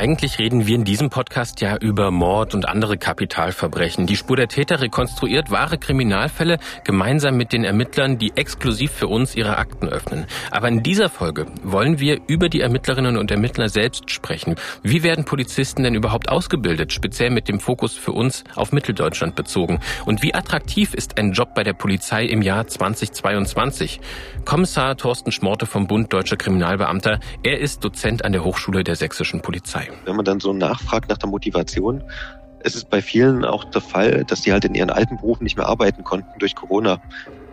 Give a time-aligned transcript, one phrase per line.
[0.00, 4.06] Eigentlich reden wir in diesem Podcast ja über Mord und andere Kapitalverbrechen.
[4.06, 9.34] Die Spur der Täter rekonstruiert wahre Kriminalfälle gemeinsam mit den Ermittlern, die exklusiv für uns
[9.34, 10.24] ihre Akten öffnen.
[10.50, 14.54] Aber in dieser Folge wollen wir über die Ermittlerinnen und Ermittler selbst sprechen.
[14.82, 19.80] Wie werden Polizisten denn überhaupt ausgebildet, speziell mit dem Fokus für uns auf Mitteldeutschland bezogen?
[20.06, 24.00] Und wie attraktiv ist ein Job bei der Polizei im Jahr 2022?
[24.46, 29.42] Kommissar Thorsten Schmorte vom Bund Deutscher Kriminalbeamter, er ist Dozent an der Hochschule der Sächsischen
[29.42, 29.89] Polizei.
[30.04, 32.02] Wenn man dann so nachfragt nach der Motivation,
[32.60, 35.56] es ist bei vielen auch der Fall, dass die halt in ihren alten Berufen nicht
[35.56, 36.98] mehr arbeiten konnten durch Corona.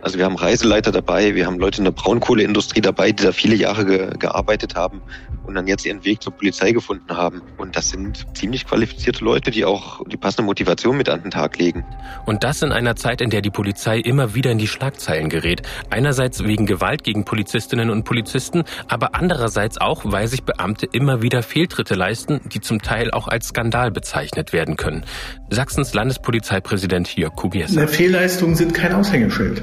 [0.00, 3.56] Also wir haben Reiseleiter dabei, wir haben Leute in der Braunkohleindustrie dabei, die da viele
[3.56, 5.02] Jahre ge gearbeitet haben
[5.48, 7.42] und dann jetzt ihren Weg zur Polizei gefunden haben.
[7.56, 11.58] Und das sind ziemlich qualifizierte Leute, die auch die passende Motivation mit an den Tag
[11.58, 11.84] legen.
[12.26, 15.62] Und das in einer Zeit, in der die Polizei immer wieder in die Schlagzeilen gerät.
[15.90, 21.42] Einerseits wegen Gewalt gegen Polizistinnen und Polizisten, aber andererseits auch, weil sich Beamte immer wieder
[21.42, 25.04] Fehltritte leisten, die zum Teil auch als Skandal bezeichnet werden können.
[25.50, 27.86] Sachsens Landespolizeipräsident Jörg Kubiesa.
[27.86, 29.62] Fehlleistungen sind kein Aushängeschild.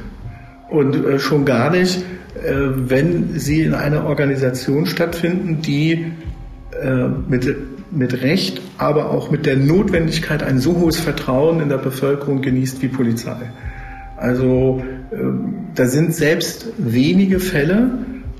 [0.70, 6.12] Und äh, schon gar nicht, äh, wenn sie in einer Organisation stattfinden, die
[6.82, 7.56] äh, mit,
[7.92, 12.82] mit Recht, aber auch mit der Notwendigkeit ein so hohes Vertrauen in der Bevölkerung genießt
[12.82, 13.52] wie Polizei.
[14.18, 14.82] Also
[15.76, 17.92] da sind selbst wenige Fälle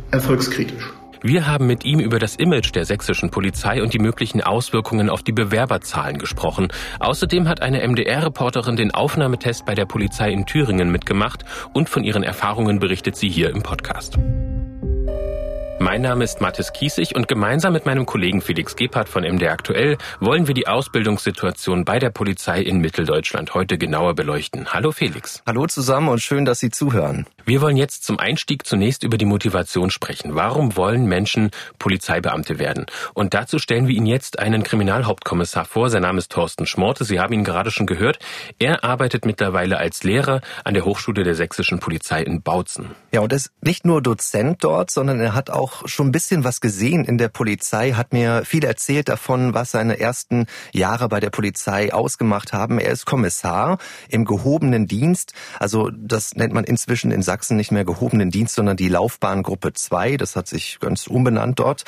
[0.10, 0.95] erfolgskritisch.
[1.22, 5.24] Wir haben mit ihm über das Image der sächsischen Polizei und die möglichen Auswirkungen auf
[5.24, 6.68] die Bewerberzahlen gesprochen.
[7.00, 12.24] Außerdem hat eine MDR-Reporterin den Aufnahmetest bei der Polizei in Thüringen mitgemacht und von ihren
[12.24, 14.18] Erfahrungen berichtet sie hier im Podcast.
[15.86, 20.00] Mein Name ist Mathis Kiesig und gemeinsam mit meinem Kollegen Felix Gebhardt von MD Aktuell
[20.20, 24.74] wollen wir die Ausbildungssituation bei der Polizei in Mitteldeutschland heute genauer beleuchten.
[24.74, 25.44] Hallo Felix.
[25.46, 27.28] Hallo zusammen und schön, dass Sie zuhören.
[27.46, 30.34] Wir wollen jetzt zum Einstieg zunächst über die Motivation sprechen.
[30.34, 32.88] Warum wollen Menschen Polizeibeamte werden?
[33.14, 35.92] Und dazu stellen wir Ihnen jetzt einen Kriminalhauptkommissar vor.
[35.92, 37.04] Sein Name ist Thorsten Schmorte.
[37.06, 38.18] Sie haben ihn gerade schon gehört.
[38.58, 42.96] Er arbeitet mittlerweile als Lehrer an der Hochschule der sächsischen Polizei in Bautzen.
[43.12, 46.12] Ja, und er ist nicht nur Dozent dort, sondern er hat auch auch schon ein
[46.12, 51.10] bisschen was gesehen in der Polizei, hat mir viel erzählt davon, was seine ersten Jahre
[51.10, 52.80] bei der Polizei ausgemacht haben.
[52.80, 53.78] Er ist Kommissar
[54.10, 55.34] im gehobenen Dienst.
[55.60, 60.18] Also das nennt man inzwischen in Sachsen nicht mehr gehobenen Dienst, sondern die Laufbahngruppe 2.
[60.18, 61.84] Das hat sich ganz umbenannt dort.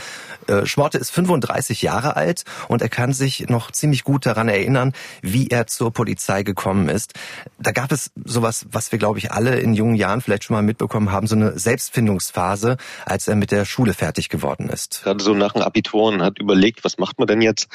[0.48, 4.94] Äh, Schmorte ist 35 Jahre alt und er kann sich noch ziemlich gut daran erinnern,
[5.22, 7.14] wie er zur Polizei gekommen ist.
[7.60, 10.64] Da gab es sowas, was wir, glaube ich, alle in jungen Jahren vielleicht schon mal
[10.64, 15.04] mitbekommen haben, so eine Selbstfindungsphase, als er mit der Schule fertig geworden ist.
[15.04, 17.68] Gerade so nach dem Abitur und hat überlegt, was macht man denn jetzt?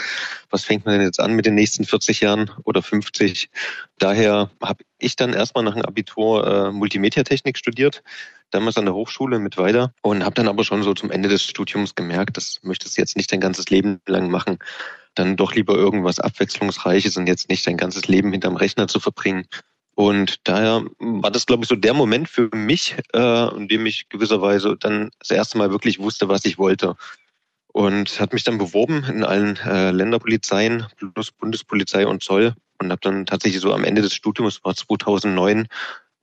[0.51, 3.49] Was fängt man denn jetzt an mit den nächsten 40 Jahren oder 50?
[3.99, 8.03] Daher habe ich dann erstmal nach dem Abitur äh, Multimediatechnik studiert,
[8.51, 11.45] damals an der Hochschule mit weiter und habe dann aber schon so zum Ende des
[11.45, 14.59] Studiums gemerkt, das möchtest du jetzt nicht dein ganzes Leben lang machen
[15.15, 19.47] dann doch lieber irgendwas Abwechslungsreiches und jetzt nicht dein ganzes Leben hinterm Rechner zu verbringen.
[19.95, 24.09] Und daher war das, glaube ich, so der Moment für mich, äh, in dem ich
[24.09, 26.97] gewisserweise dann das erste Mal wirklich wusste, was ich wollte.
[27.73, 33.01] Und hat mich dann beworben in allen äh, Länderpolizeien plus Bundespolizei und Zoll und habe
[33.01, 35.69] dann tatsächlich so am Ende des Studiums, war 2009,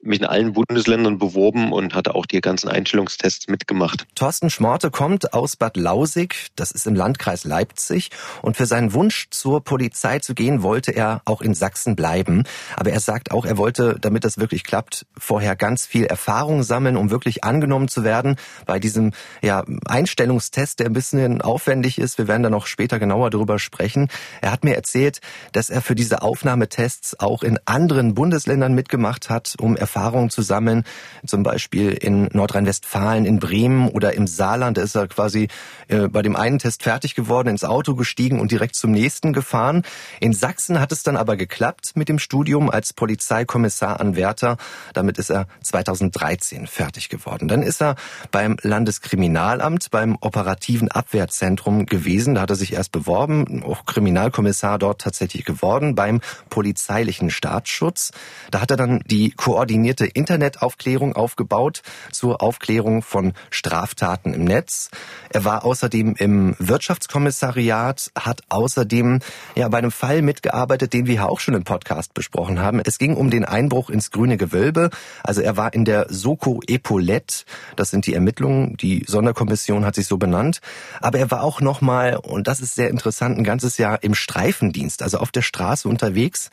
[0.01, 4.07] mich in allen Bundesländern beworben und hatte auch die ganzen Einstellungstests mitgemacht.
[4.15, 8.09] Thorsten Schmorte kommt aus Bad Lausig, das ist im Landkreis Leipzig,
[8.41, 12.43] und für seinen Wunsch zur Polizei zu gehen, wollte er auch in Sachsen bleiben.
[12.75, 16.95] Aber er sagt auch, er wollte, damit das wirklich klappt, vorher ganz viel Erfahrung sammeln,
[16.95, 19.11] um wirklich angenommen zu werden bei diesem
[19.41, 22.17] ja, Einstellungstest, der ein bisschen aufwendig ist.
[22.17, 24.07] Wir werden da noch später genauer darüber sprechen.
[24.41, 25.19] Er hat mir erzählt,
[25.51, 30.83] dass er für diese Aufnahmetests auch in anderen Bundesländern mitgemacht hat, um Erfahrungen zu sammeln,
[31.25, 34.77] zum Beispiel in Nordrhein-Westfalen, in Bremen oder im Saarland.
[34.77, 35.47] Da ist er quasi
[35.87, 39.81] äh, bei dem einen Test fertig geworden, ins Auto gestiegen und direkt zum nächsten gefahren.
[40.19, 44.57] In Sachsen hat es dann aber geklappt mit dem Studium als Polizeikommissar an Wärter.
[44.93, 47.47] Damit ist er 2013 fertig geworden.
[47.47, 47.95] Dann ist er
[48.29, 52.35] beim Landeskriminalamt, beim operativen Abwehrzentrum gewesen.
[52.35, 56.21] Da hat er sich erst beworben, auch Kriminalkommissar dort tatsächlich geworden, beim
[56.51, 58.11] polizeilichen Staatsschutz.
[58.51, 61.81] Da hat er dann die Koordination koordinierte Internetaufklärung aufgebaut
[62.11, 64.89] zur Aufklärung von Straftaten im Netz.
[65.29, 69.19] Er war außerdem im Wirtschaftskommissariat, hat außerdem
[69.55, 72.81] ja bei einem Fall mitgearbeitet, den wir ja auch schon im Podcast besprochen haben.
[72.83, 74.89] Es ging um den Einbruch ins grüne Gewölbe.
[75.23, 77.45] Also er war in der Soko Epaulette.
[77.77, 78.75] Das sind die Ermittlungen.
[78.77, 80.59] Die Sonderkommission hat sich so benannt.
[80.99, 84.13] Aber er war auch noch mal, und das ist sehr interessant, ein ganzes Jahr im
[84.13, 86.49] Streifendienst, also auf der Straße unterwegs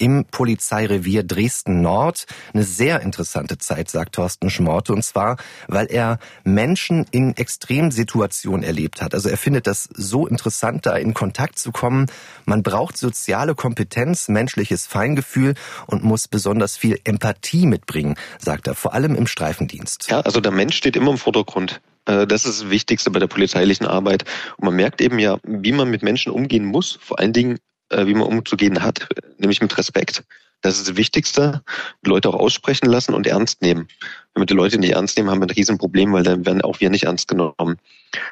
[0.00, 2.26] im Polizeirevier Dresden Nord.
[2.52, 5.36] Eine sehr interessante Zeit, sagt Thorsten Schmorte, und zwar,
[5.68, 9.14] weil er Menschen in Extremsituationen erlebt hat.
[9.14, 12.06] Also er findet das so interessant, da in Kontakt zu kommen.
[12.46, 15.54] Man braucht soziale Kompetenz, menschliches Feingefühl
[15.86, 20.10] und muss besonders viel Empathie mitbringen, sagt er, vor allem im Streifendienst.
[20.10, 21.80] Ja, also der Mensch steht immer im Vordergrund.
[22.06, 24.24] Äh, das ist das Wichtigste bei der polizeilichen Arbeit.
[24.56, 27.58] Und man merkt eben ja, wie man mit Menschen umgehen muss, vor allen Dingen
[27.90, 29.08] wie man umzugehen hat,
[29.38, 30.24] nämlich mit Respekt.
[30.62, 31.62] Das ist das Wichtigste.
[32.04, 33.88] Leute auch aussprechen lassen und ernst nehmen.
[34.34, 36.80] Wenn wir die Leute nicht ernst nehmen, haben wir ein Riesenproblem, weil dann werden auch
[36.80, 37.78] wir nicht ernst genommen.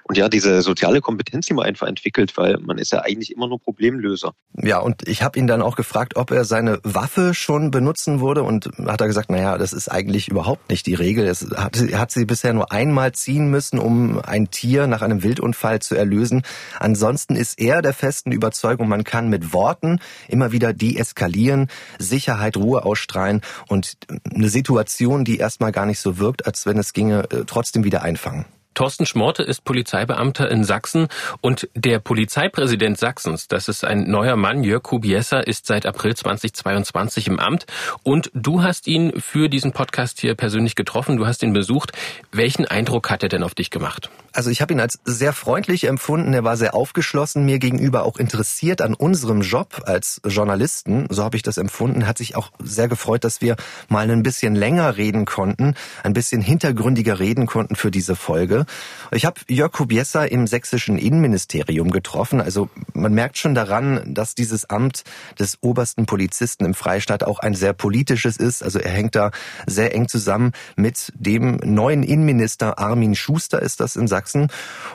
[0.04, 3.48] Und ja, diese soziale Kompetenz, die man einfach entwickelt, weil man ist ja eigentlich immer
[3.48, 4.32] nur Problemlöser.
[4.54, 8.42] Ja, und ich habe ihn dann auch gefragt, ob er seine Waffe schon benutzen würde
[8.42, 11.26] und hat er gesagt, naja, das ist eigentlich überhaupt nicht die Regel.
[11.26, 15.80] Es hat, hat sie bisher nur einmal ziehen müssen, um ein Tier nach einem Wildunfall
[15.80, 16.42] zu erlösen.
[16.78, 22.84] Ansonsten ist er der festen Überzeugung, man kann mit Worten immer wieder deeskalieren, Sicherheit, Ruhe
[22.84, 23.96] ausstrahlen und
[24.34, 28.02] eine Situation, die erstmal gar nicht so wirkt, als wenn es ginge, äh, trotzdem wieder
[28.02, 28.46] einfangen.
[28.78, 31.08] Thorsten Schmorte ist Polizeibeamter in Sachsen
[31.40, 37.26] und der Polizeipräsident Sachsens, das ist ein neuer Mann, Jörg Kubiesa, ist seit April 2022
[37.26, 37.66] im Amt
[38.04, 41.90] und du hast ihn für diesen Podcast hier persönlich getroffen, du hast ihn besucht.
[42.30, 44.10] Welchen Eindruck hat er denn auf dich gemacht?
[44.32, 48.18] Also ich habe ihn als sehr freundlich empfunden, er war sehr aufgeschlossen, mir gegenüber auch
[48.18, 52.86] interessiert an unserem Job als Journalisten, so habe ich das empfunden, hat sich auch sehr
[52.86, 53.56] gefreut, dass wir
[53.88, 58.66] mal ein bisschen länger reden konnten, ein bisschen hintergründiger reden konnten für diese Folge.
[59.10, 62.40] Ich habe Jörg Kubiesa im sächsischen Innenministerium getroffen.
[62.40, 65.04] Also man merkt schon daran, dass dieses Amt
[65.38, 68.62] des obersten Polizisten im Freistaat auch ein sehr politisches ist.
[68.62, 69.30] Also er hängt da
[69.66, 74.48] sehr eng zusammen mit dem neuen Innenminister Armin Schuster ist das in Sachsen.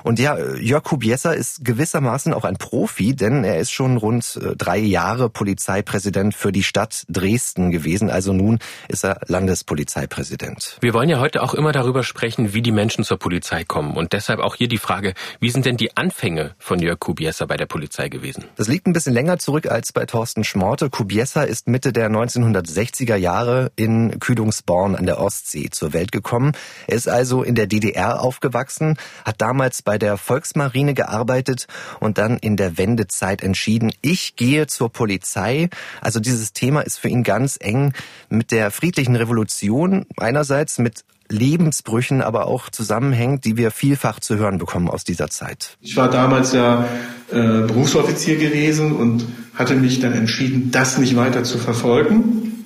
[0.04, 4.56] Und ja, Jörg Kubiesa ist gewissermaßen auch ein Profi, denn er ist schon rund äh,
[4.56, 8.10] drei Jahre Polizeipräsident für die Stadt Dresden gewesen.
[8.10, 10.78] Also nun ist er Landespolizeipräsident.
[10.82, 13.96] Wir wollen ja heute auch immer darüber sprechen, wie die Menschen zur Polizei Polizei kommen.
[13.96, 17.58] Und deshalb auch hier die Frage, wie sind denn die Anfänge von Jörg Kubiesa bei
[17.58, 18.46] der Polizei gewesen?
[18.56, 20.90] Das liegt ein bisschen länger zurück als bei Thorsten Schmorte.
[20.90, 26.54] Kubiesa ist Mitte der 1960er Jahre in Kühlungsborn an der Ostsee zur Welt gekommen.
[26.88, 31.68] Er ist also in der DDR aufgewachsen, hat damals bei der Volksmarine gearbeitet
[32.00, 35.70] und dann in der Wendezeit entschieden, ich gehe zur Polizei.
[36.02, 37.94] Also dieses Thema ist für ihn ganz eng
[38.30, 44.60] mit der friedlichen Revolution einerseits, mit Lebensbrüchen aber auch zusammenhängt, die wir vielfach zu hören
[44.60, 45.78] bekommen aus dieser Zeit.
[45.82, 46.86] Ich war damals ja
[47.32, 49.26] äh, Berufsoffizier gewesen und
[49.56, 52.66] hatte mich dann entschieden, das nicht weiter zu verfolgen.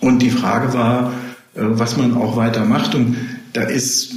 [0.00, 1.12] Und die Frage war,
[1.54, 2.94] äh, was man auch weiter macht.
[2.94, 3.16] Und
[3.52, 4.12] da ist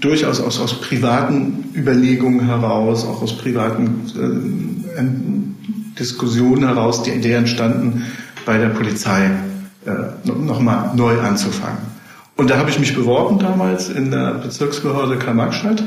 [0.00, 4.06] durchaus aus, aus privaten Überlegungen heraus, auch aus privaten
[4.96, 8.04] äh, Diskussionen heraus die Idee entstanden,
[8.46, 9.30] bei der Polizei
[9.84, 9.90] äh,
[10.24, 11.87] nochmal neu anzufangen.
[12.38, 15.82] Und da habe ich mich beworben damals in der Bezirksbehörde Karl-Marx-Stadt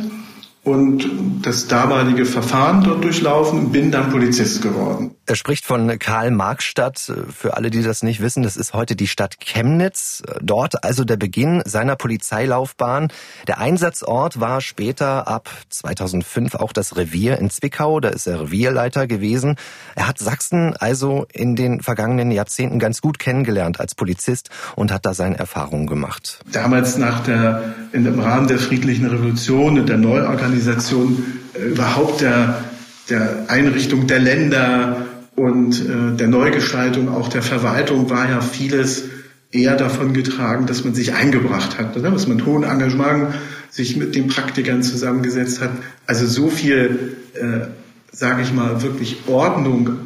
[0.66, 1.10] und
[1.42, 5.16] das damalige Verfahren dort durchlaufen und bin dann Polizist geworden.
[5.32, 7.10] Er spricht von Karl-Marx-Stadt.
[7.34, 10.24] Für alle, die das nicht wissen, das ist heute die Stadt Chemnitz.
[10.42, 13.08] Dort also der Beginn seiner Polizeilaufbahn.
[13.48, 18.02] Der Einsatzort war später ab 2005 auch das Revier in Zwickau.
[18.02, 19.56] Da ist er Revierleiter gewesen.
[19.96, 25.06] Er hat Sachsen also in den vergangenen Jahrzehnten ganz gut kennengelernt als Polizist und hat
[25.06, 26.42] da seine Erfahrungen gemacht.
[26.52, 32.66] Damals nach der, im Rahmen der friedlichen Revolution und der Neuorganisation Organisation äh, überhaupt der,
[33.10, 39.04] der Einrichtung der Länder und äh, der Neugestaltung auch der Verwaltung war ja vieles
[39.52, 42.12] eher davon getragen, dass man sich eingebracht hat, oder?
[42.12, 43.34] dass man hohen Engagement
[43.70, 45.72] sich mit den Praktikern zusammengesetzt hat.
[46.06, 47.68] Also so viel, äh,
[48.12, 49.98] sage ich mal, wirklich Ordnung,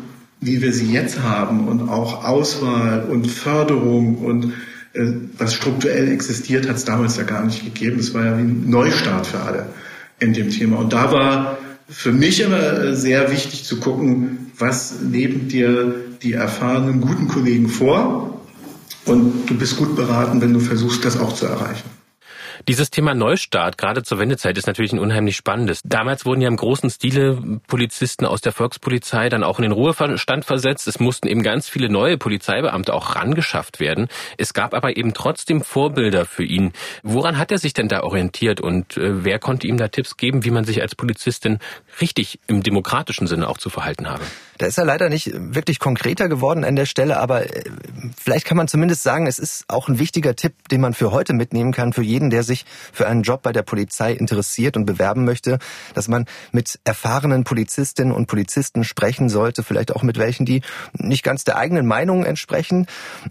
[0.41, 4.53] wie wir sie jetzt haben und auch Auswahl und Förderung und
[4.93, 7.99] äh, was strukturell existiert, hat es damals ja gar nicht gegeben.
[7.99, 9.67] Es war ja wie ein Neustart für alle
[10.19, 10.77] in dem Thema.
[10.77, 11.57] Und da war
[11.89, 18.41] für mich immer sehr wichtig zu gucken, was leben dir die erfahrenen, guten Kollegen vor.
[19.05, 21.89] Und du bist gut beraten, wenn du versuchst, das auch zu erreichen.
[22.67, 25.81] Dieses Thema Neustart, gerade zur Wendezeit, ist natürlich ein unheimlich spannendes.
[25.83, 30.45] Damals wurden ja im großen Stile Polizisten aus der Volkspolizei dann auch in den Ruhestand
[30.45, 30.87] versetzt.
[30.87, 34.07] Es mussten eben ganz viele neue Polizeibeamte auch rangeschafft werden.
[34.37, 36.73] Es gab aber eben trotzdem Vorbilder für ihn.
[37.03, 40.43] Woran hat er sich denn da orientiert und äh, wer konnte ihm da Tipps geben,
[40.43, 41.59] wie man sich als Polizistin
[42.01, 44.23] richtig im demokratischen Sinne auch zu verhalten habe?
[44.57, 47.69] Da ist er leider nicht wirklich konkreter geworden an der Stelle, aber äh,
[48.17, 51.33] vielleicht kann man zumindest sagen, es ist auch ein wichtiger Tipp, den man für heute
[51.33, 52.54] mitnehmen kann, für jeden, der sich
[52.93, 55.59] für einen Job bei der Polizei interessiert und bewerben möchte,
[55.93, 60.61] dass man mit erfahrenen Polizistinnen und Polizisten sprechen sollte, vielleicht auch mit welchen, die
[60.93, 62.87] nicht ganz der eigenen Meinung entsprechen.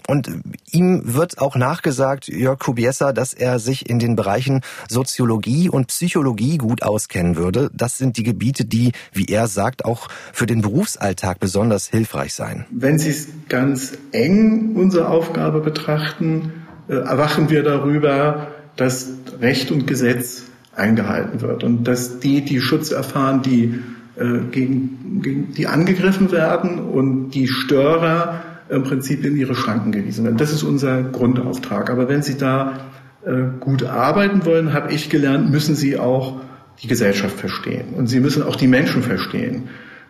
[0.07, 0.31] Und
[0.71, 6.59] ihm wird auch nachgesagt, Jörg Kubiesa, dass er sich in den Bereichen Soziologie und Psychologie
[6.59, 7.71] gut auskennen würde.
[7.73, 12.35] Das sind die Gebiete, die, wie er sagt, auch für den Berufsalltag Alltag besonders hilfreich
[12.35, 12.66] sein?
[12.71, 19.87] Wenn Sie es ganz eng unsere Aufgabe betrachten, äh, erwachen wir darüber, dass Recht und
[19.87, 23.81] Gesetz eingehalten wird und dass die, die Schutz erfahren, die
[24.16, 30.25] äh, gegen, gegen die angegriffen werden und die Störer im Prinzip in ihre Schranken gewiesen
[30.25, 30.37] werden.
[30.37, 31.90] Das ist unser Grundauftrag.
[31.90, 32.81] Aber wenn Sie da
[33.25, 36.40] äh, gut arbeiten wollen, habe ich gelernt, müssen Sie auch
[36.83, 39.64] die Gesellschaft verstehen und Sie müssen auch die Menschen verstehen.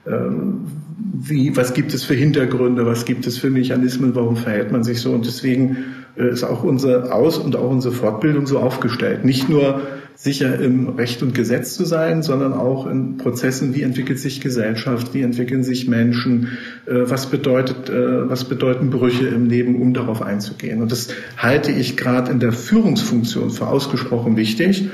[0.07, 0.67] Ähm,
[1.13, 5.01] wie, was gibt es für Hintergründe, was gibt es für Mechanismen, warum verhält man sich
[5.01, 5.13] so.
[5.13, 5.79] Und deswegen
[6.17, 9.25] ist auch unsere Aus- und auch unsere Fortbildung so aufgestellt.
[9.25, 9.83] Nicht nur
[10.15, 15.13] sicher im Recht und Gesetz zu sein, sondern auch in Prozessen, wie entwickelt sich Gesellschaft,
[15.13, 16.57] wie entwickeln sich Menschen,
[16.87, 20.83] äh, was bedeutet, äh, was bedeuten Brüche im Leben, um darauf einzugehen.
[20.83, 24.89] Und das halte ich gerade in der Führungsfunktion für ausgesprochen wichtig.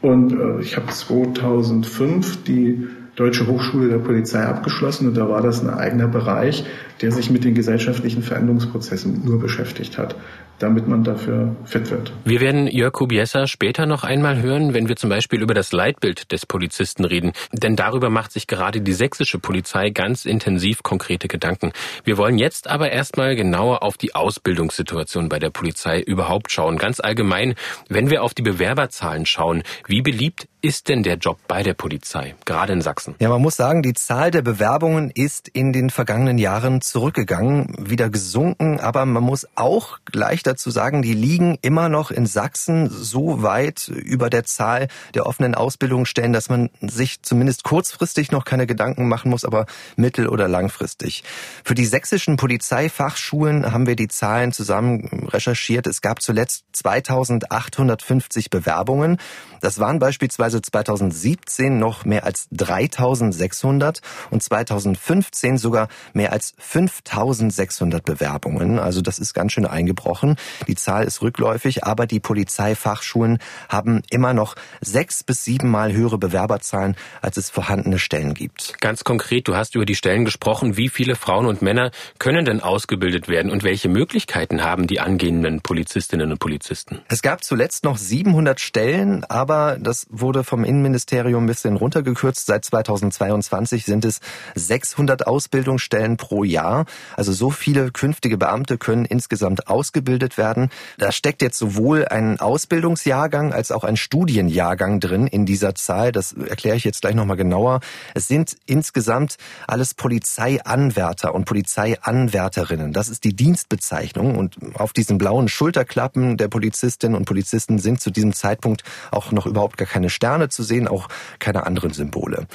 [0.00, 5.70] Und ich habe 2005 die Deutsche Hochschule der Polizei abgeschlossen und da war das ein
[5.70, 6.64] eigener Bereich,
[7.02, 10.16] der sich mit den gesellschaftlichen Veränderungsprozessen nur beschäftigt hat
[10.62, 12.12] damit man dafür fit wird.
[12.24, 16.30] Wir werden Jörg Kubiesa später noch einmal hören, wenn wir zum Beispiel über das Leitbild
[16.30, 17.32] des Polizisten reden.
[17.52, 21.72] Denn darüber macht sich gerade die sächsische Polizei ganz intensiv konkrete Gedanken.
[22.04, 26.76] Wir wollen jetzt aber erstmal genauer auf die Ausbildungssituation bei der Polizei überhaupt schauen.
[26.76, 27.54] Ganz allgemein,
[27.88, 32.36] wenn wir auf die Bewerberzahlen schauen, wie beliebt ist denn der Job bei der Polizei,
[32.44, 33.16] gerade in Sachsen?
[33.18, 38.08] Ja, man muss sagen, die Zahl der Bewerbungen ist in den vergangenen Jahren zurückgegangen, wieder
[38.08, 43.42] gesunken, aber man muss auch gleich dazu sagen, die liegen immer noch in Sachsen so
[43.42, 49.08] weit über der Zahl der offenen Ausbildungsstellen, dass man sich zumindest kurzfristig noch keine Gedanken
[49.08, 49.66] machen muss, aber
[49.96, 51.24] mittel- oder langfristig.
[51.64, 55.88] Für die sächsischen Polizeifachschulen haben wir die Zahlen zusammen recherchiert.
[55.88, 59.16] Es gab zuletzt 2850 Bewerbungen.
[59.60, 68.78] Das waren beispielsweise 2017 noch mehr als 3600 und 2015 sogar mehr als 5600 Bewerbungen.
[68.78, 70.36] Also das ist ganz schön eingebrochen.
[70.66, 76.96] Die Zahl ist rückläufig, aber die Polizeifachschulen haben immer noch sechs bis siebenmal höhere Bewerberzahlen,
[77.20, 78.80] als es vorhandene Stellen gibt.
[78.80, 80.76] Ganz konkret, du hast über die Stellen gesprochen.
[80.76, 85.60] Wie viele Frauen und Männer können denn ausgebildet werden und welche Möglichkeiten haben die angehenden
[85.60, 87.00] Polizistinnen und Polizisten?
[87.08, 92.46] Es gab zuletzt noch 700 Stellen, aber aber das wurde vom Innenministerium ein bisschen runtergekürzt.
[92.46, 94.20] Seit 2022 sind es
[94.54, 96.86] 600 Ausbildungsstellen pro Jahr.
[97.16, 100.70] Also so viele künftige Beamte können insgesamt ausgebildet werden.
[100.96, 106.10] Da steckt jetzt sowohl ein Ausbildungsjahrgang als auch ein Studienjahrgang drin in dieser Zahl.
[106.10, 107.80] Das erkläre ich jetzt gleich nochmal genauer.
[108.14, 112.94] Es sind insgesamt alles Polizeianwärter und Polizeianwärterinnen.
[112.94, 114.36] Das ist die Dienstbezeichnung.
[114.36, 119.42] Und auf diesen blauen Schulterklappen der Polizistinnen und Polizisten sind zu diesem Zeitpunkt auch noch
[119.42, 121.08] noch überhaupt gar keine Sterne zu sehen, auch
[121.38, 122.46] keine anderen Symbole.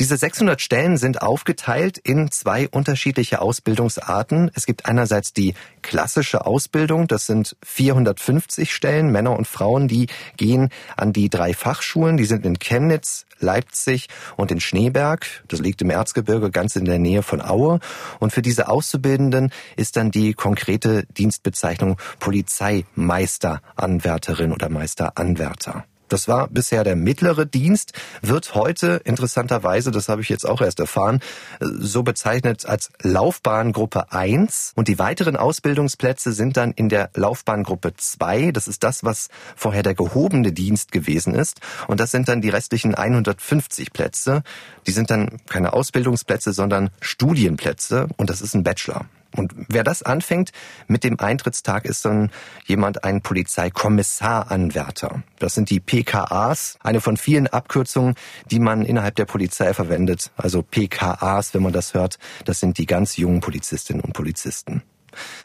[0.00, 4.50] Diese 600 Stellen sind aufgeteilt in zwei unterschiedliche Ausbildungsarten.
[4.54, 10.70] Es gibt einerseits die klassische Ausbildung, das sind 450 Stellen, Männer und Frauen, die gehen
[10.96, 15.90] an die drei Fachschulen, die sind in Chemnitz, Leipzig und in Schneeberg, das liegt im
[15.90, 17.78] Erzgebirge ganz in der Nähe von Aue.
[18.18, 25.84] Und für diese Auszubildenden ist dann die konkrete Dienstbezeichnung Polizeimeisteranwärterin oder Meisteranwärter.
[26.08, 30.80] Das war bisher der mittlere Dienst, wird heute interessanterweise, das habe ich jetzt auch erst
[30.80, 31.20] erfahren,
[31.60, 34.72] so bezeichnet als Laufbahngruppe 1.
[34.76, 38.52] Und die weiteren Ausbildungsplätze sind dann in der Laufbahngruppe 2.
[38.52, 41.60] Das ist das, was vorher der gehobene Dienst gewesen ist.
[41.88, 44.42] Und das sind dann die restlichen 150 Plätze.
[44.86, 48.08] Die sind dann keine Ausbildungsplätze, sondern Studienplätze.
[48.16, 49.06] Und das ist ein Bachelor.
[49.36, 50.52] Und wer das anfängt
[50.86, 52.30] mit dem Eintrittstag, ist dann
[52.66, 55.22] jemand ein Polizeikommissaranwärter.
[55.38, 58.14] Das sind die PKAs, eine von vielen Abkürzungen,
[58.50, 60.30] die man innerhalb der Polizei verwendet.
[60.36, 64.82] Also PKAs, wenn man das hört, das sind die ganz jungen Polizistinnen und Polizisten.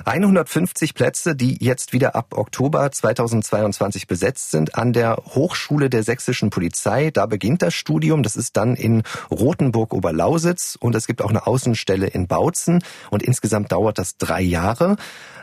[0.05, 6.49] 150 Plätze, die jetzt wieder ab Oktober 2022 besetzt sind an der Hochschule der sächsischen
[6.49, 7.11] Polizei.
[7.11, 8.23] Da beginnt das Studium.
[8.23, 13.71] Das ist dann in Rothenburg-Oberlausitz und es gibt auch eine Außenstelle in Bautzen und insgesamt
[13.71, 14.97] dauert das drei Jahre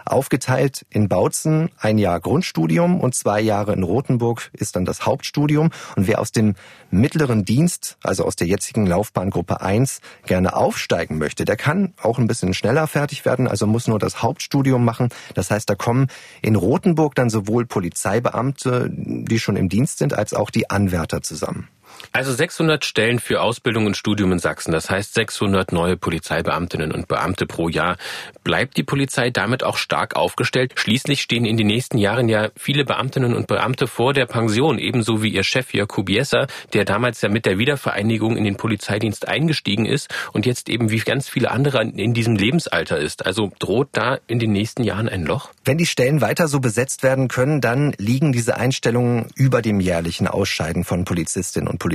[0.07, 5.71] aufgeteilt in Bautzen ein Jahr Grundstudium und zwei Jahre in Rothenburg ist dann das Hauptstudium.
[5.97, 6.55] Und wer aus dem
[6.91, 12.29] mittleren Dienst, also aus der jetzigen Laufbahngruppe 1, gerne aufsteigen möchte, der kann auch ein
[12.29, 15.09] bisschen schneller fertig werden, also muss nur das Hauptstudium machen.
[15.35, 16.09] Das heißt, da kommen
[16.43, 21.69] in Rothenburg dann sowohl Polizeibeamte, die schon im Dienst sind, als auch die Anwärter zusammen.
[22.13, 27.09] Also 600 Stellen für Ausbildung und Studium in Sachsen, das heißt 600 neue Polizeibeamtinnen und
[27.09, 27.97] Beamte pro Jahr.
[28.45, 30.73] Bleibt die Polizei damit auch stark aufgestellt?
[30.77, 35.23] Schließlich stehen in den nächsten Jahren ja viele Beamtinnen und Beamte vor der Pension, ebenso
[35.23, 39.85] wie ihr Chef Jakub Jesser, der damals ja mit der Wiedervereinigung in den Polizeidienst eingestiegen
[39.85, 43.27] ist und jetzt eben wie ganz viele andere in diesem Lebensalter ist.
[43.27, 45.51] Also droht da in den nächsten Jahren ein Loch?
[45.65, 50.29] Wenn die Stellen weiter so besetzt werden können, dann liegen diese Einstellungen über dem jährlichen
[50.29, 51.86] Ausscheiden von Polizistinnen und Polizisten.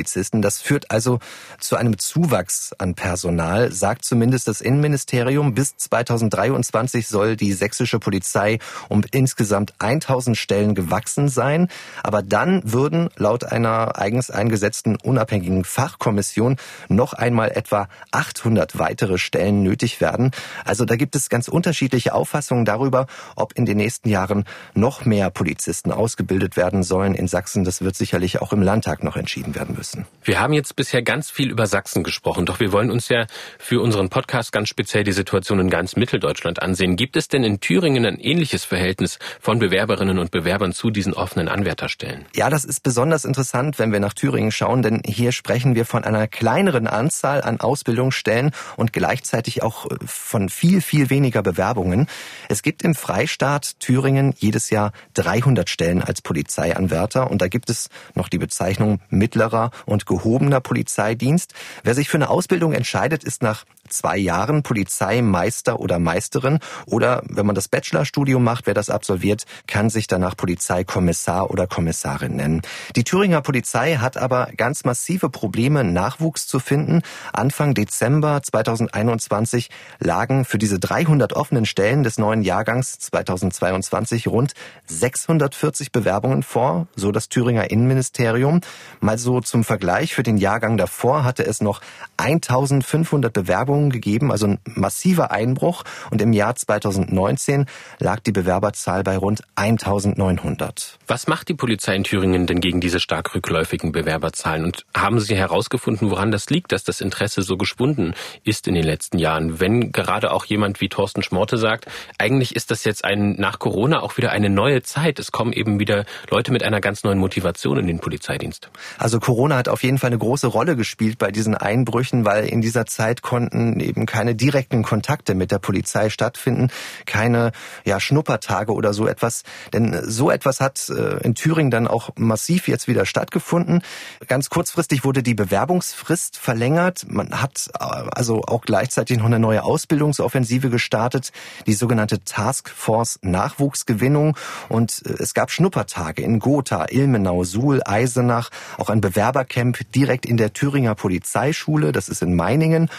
[0.42, 1.20] Das führt also
[1.60, 5.54] zu einem Zuwachs an Personal, sagt zumindest das Innenministerium.
[5.54, 11.68] Bis 2023 soll die sächsische Polizei um insgesamt 1000 Stellen gewachsen sein.
[12.04, 16.56] Aber dann würden laut einer eigens eingesetzten unabhängigen Fachkommission
[16.88, 20.32] noch einmal etwa 800 weitere Stellen nötig werden.
[20.64, 25.30] Also da gibt es ganz unterschiedliche Auffassungen darüber, ob in den nächsten Jahren noch mehr
[25.30, 27.64] Polizisten ausgebildet werden sollen in Sachsen.
[27.64, 30.06] Das wird sicherlich auch im Landtag noch entschieden werden müssen müssen.
[30.24, 33.26] Wir haben jetzt bisher ganz viel über Sachsen gesprochen, doch wir wollen uns ja
[33.58, 36.96] für unseren Podcast ganz speziell die Situation in ganz Mitteldeutschland ansehen.
[36.98, 41.48] Gibt es denn in Thüringen ein ähnliches Verhältnis von Bewerberinnen und Bewerbern zu diesen offenen
[41.48, 42.28] Anwärterstellen?
[42.36, 46.04] Ja, das ist besonders interessant, wenn wir nach Thüringen schauen, denn hier sprechen wir von
[46.04, 52.06] einer kleineren Anzahl an Ausbildungsstellen und gleichzeitig auch äh, von viel, viel weniger Bewerbungen.
[52.50, 57.90] Es gibt im Freistaat Thüringen jedes Jahr 300 Stellen als Polizeianwärter und da gibt es
[58.14, 61.54] noch die Bezeichnung mittlerer und gehobener Polizeidienst.
[61.84, 67.46] Wer sich für eine Ausbildung entscheidet, ist nach zwei Jahren Polizeimeister oder Meisterin oder wenn
[67.46, 72.62] man das Bachelorstudium macht, wer das absolviert, kann sich danach Polizeikommissar oder Kommissarin nennen.
[72.96, 77.02] Die Thüringer Polizei hat aber ganz massive Probleme, Nachwuchs zu finden.
[77.34, 79.70] Anfang Dezember 2021
[80.00, 84.54] lagen für diese 300 offenen Stellen des neuen Jahrgangs 2022 rund
[84.88, 88.62] 640 Bewerbungen vor, so das Thüringer Innenministerium.
[89.00, 91.82] Mal so zum Vergleich, für den Jahrgang davor hatte es noch
[92.18, 95.84] 1500 Bewerbungen gegeben, also ein massiver Einbruch.
[96.12, 97.66] Und im Jahr 2019
[98.00, 101.00] lag die Bewerberzahl bei rund 1900.
[101.08, 104.66] Was macht die Polizei in Thüringen denn gegen diese stark rückläufigen Bewerberzahlen?
[104.66, 108.14] Und haben Sie herausgefunden, woran das liegt, dass das Interesse so geschwunden
[108.44, 109.60] ist in den letzten Jahren?
[109.60, 111.86] Wenn gerade auch jemand wie Thorsten Schmorte sagt,
[112.18, 115.20] eigentlich ist das jetzt ein, nach Corona auch wieder eine neue Zeit.
[115.20, 118.70] Es kommen eben wieder Leute mit einer ganz neuen Motivation in den Polizeidienst.
[118.98, 122.62] Also Corona hat auf jeden Fall eine große Rolle gespielt bei diesen Einbrüchen, weil in
[122.62, 126.70] dieser Zeit konnten eben keine direkten Kontakte mit der Polizei stattfinden,
[127.06, 127.52] keine
[127.86, 129.44] ja, Schnuppertage oder so etwas.
[129.74, 133.82] Denn so etwas hat äh, in Thüringen dann auch massiv jetzt wieder stattgefunden.
[134.28, 137.06] Ganz kurzfristig wurde die Bewerbungsfrist verlängert.
[137.08, 141.32] Man hat äh, also auch gleichzeitig noch eine neue Ausbildungsoffensive gestartet,
[141.68, 144.38] die sogenannte Taskforce Nachwuchsgewinnung.
[144.70, 150.38] Und äh, es gab Schnuppertage in Gotha, Ilmenau, Suhl, Eisenach, auch ein Bewerbercamp direkt in
[150.38, 151.92] der Thüringer Polizeischule.
[151.92, 152.90] Das ist in Meiningen.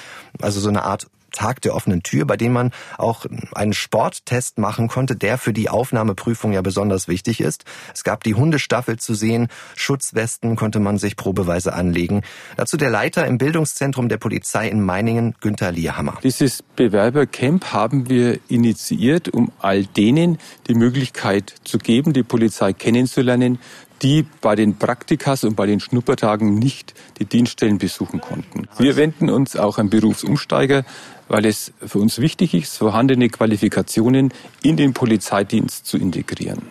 [0.41, 4.89] Also so eine Art Tag der offenen Tür, bei dem man auch einen Sporttest machen
[4.89, 7.65] konnte, der für die Aufnahmeprüfung ja besonders wichtig ist.
[7.95, 12.23] Es gab die Hundestaffel zu sehen, Schutzwesten konnte man sich probeweise anlegen.
[12.57, 16.19] Dazu der Leiter im Bildungszentrum der Polizei in Meiningen, Günther Lierhammer.
[16.23, 20.39] Dieses Bewerbercamp haben wir initiiert, um all denen
[20.69, 23.59] die Möglichkeit zu geben, die Polizei kennenzulernen,
[24.03, 28.69] die bei den Praktikas und bei den Schnuppertagen nicht die Dienststellen besuchen konnten.
[28.79, 30.85] Wir wenden uns auch an Berufsumsteiger,
[31.29, 36.63] weil es für uns wichtig ist, vorhandene Qualifikationen in den Polizeidienst zu integrieren.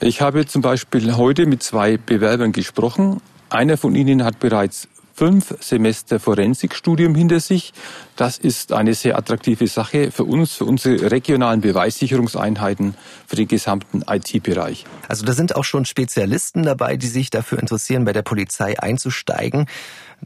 [0.00, 3.20] Ich habe zum Beispiel heute mit zwei Bewerbern gesprochen.
[3.48, 7.72] Einer von ihnen hat bereits fünf Semester Forensikstudium hinter sich.
[8.16, 12.94] Das ist eine sehr attraktive Sache für uns, für unsere regionalen Beweissicherungseinheiten,
[13.26, 14.84] für den gesamten IT-Bereich.
[15.08, 19.66] Also da sind auch schon Spezialisten dabei, die sich dafür interessieren, bei der Polizei einzusteigen.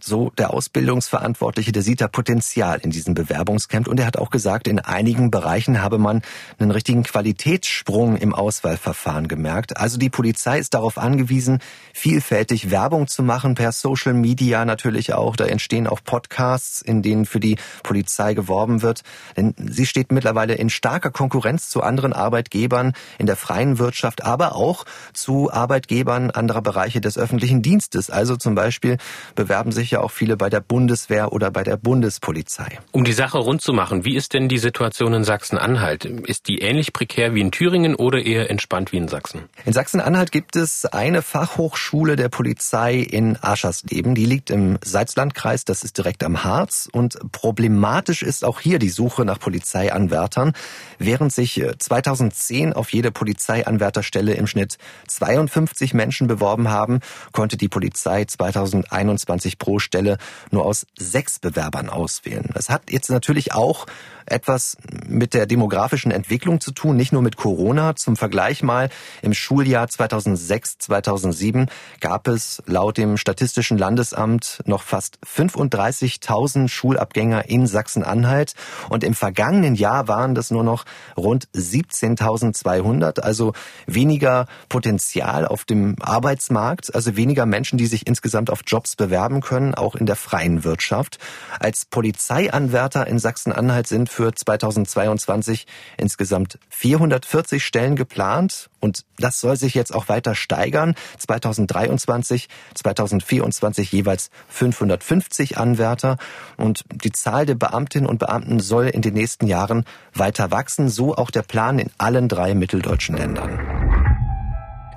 [0.01, 4.69] So der Ausbildungsverantwortliche, der sieht da Potenzial in diesem Bewerbungscamp und er hat auch gesagt,
[4.69, 6.23] in einigen Bereichen habe man
[6.59, 9.77] einen richtigen Qualitätssprung im Auswahlverfahren gemerkt.
[9.77, 11.59] Also die Polizei ist darauf angewiesen,
[11.93, 15.35] vielfältig Werbung zu machen, per Social Media natürlich auch.
[15.35, 19.03] Da entstehen auch Podcasts, in denen für die Polizei geworben wird.
[19.37, 24.55] Denn sie steht mittlerweile in starker Konkurrenz zu anderen Arbeitgebern in der freien Wirtschaft, aber
[24.55, 28.09] auch zu Arbeitgebern anderer Bereiche des öffentlichen Dienstes.
[28.09, 28.97] Also zum Beispiel
[29.35, 32.79] bewerben sich ja auch viele bei der Bundeswehr oder bei der Bundespolizei.
[32.93, 36.05] Um die Sache rund zu machen, wie ist denn die Situation in Sachsen-Anhalt?
[36.05, 39.45] Ist die ähnlich prekär wie in Thüringen oder eher entspannt wie in Sachsen?
[39.65, 44.15] In Sachsen-Anhalt gibt es eine Fachhochschule der Polizei in Aschersleben.
[44.15, 46.89] Die liegt im Salzlandkreis, das ist direkt am Harz.
[46.93, 50.53] Und problematisch ist auch hier die Suche nach Polizeianwärtern.
[50.99, 57.01] Während sich 2010 auf jede Polizeianwärterstelle im Schnitt 52 Menschen beworben haben,
[57.33, 60.19] konnte die Polizei 2021 pro Stelle
[60.51, 62.51] nur aus sechs Bewerbern auswählen.
[62.55, 63.87] Es hat jetzt natürlich auch
[64.31, 67.97] etwas mit der demografischen Entwicklung zu tun, nicht nur mit Corona.
[67.97, 68.89] Zum Vergleich mal,
[69.23, 71.67] im Schuljahr 2006, 2007
[72.01, 78.55] gab es laut dem Statistischen Landesamt noch fast 35.000 Schulabgänger in Sachsen-Anhalt
[78.89, 80.85] und im vergangenen Jahr waren das nur noch
[81.17, 83.53] rund 17.200, also
[83.87, 89.60] weniger Potenzial auf dem Arbeitsmarkt, also weniger Menschen, die sich insgesamt auf Jobs bewerben können,
[89.75, 91.19] auch in der freien Wirtschaft.
[91.59, 99.75] Als Polizeianwärter in Sachsen-Anhalt sind für 2022 insgesamt 440 Stellen geplant und das soll sich
[99.75, 100.95] jetzt auch weiter steigern.
[101.19, 106.17] 2023, 2024 jeweils 550 Anwärter
[106.57, 111.15] und die Zahl der Beamtinnen und Beamten soll in den nächsten Jahren weiter wachsen, so
[111.15, 114.10] auch der Plan in allen drei mitteldeutschen Ländern.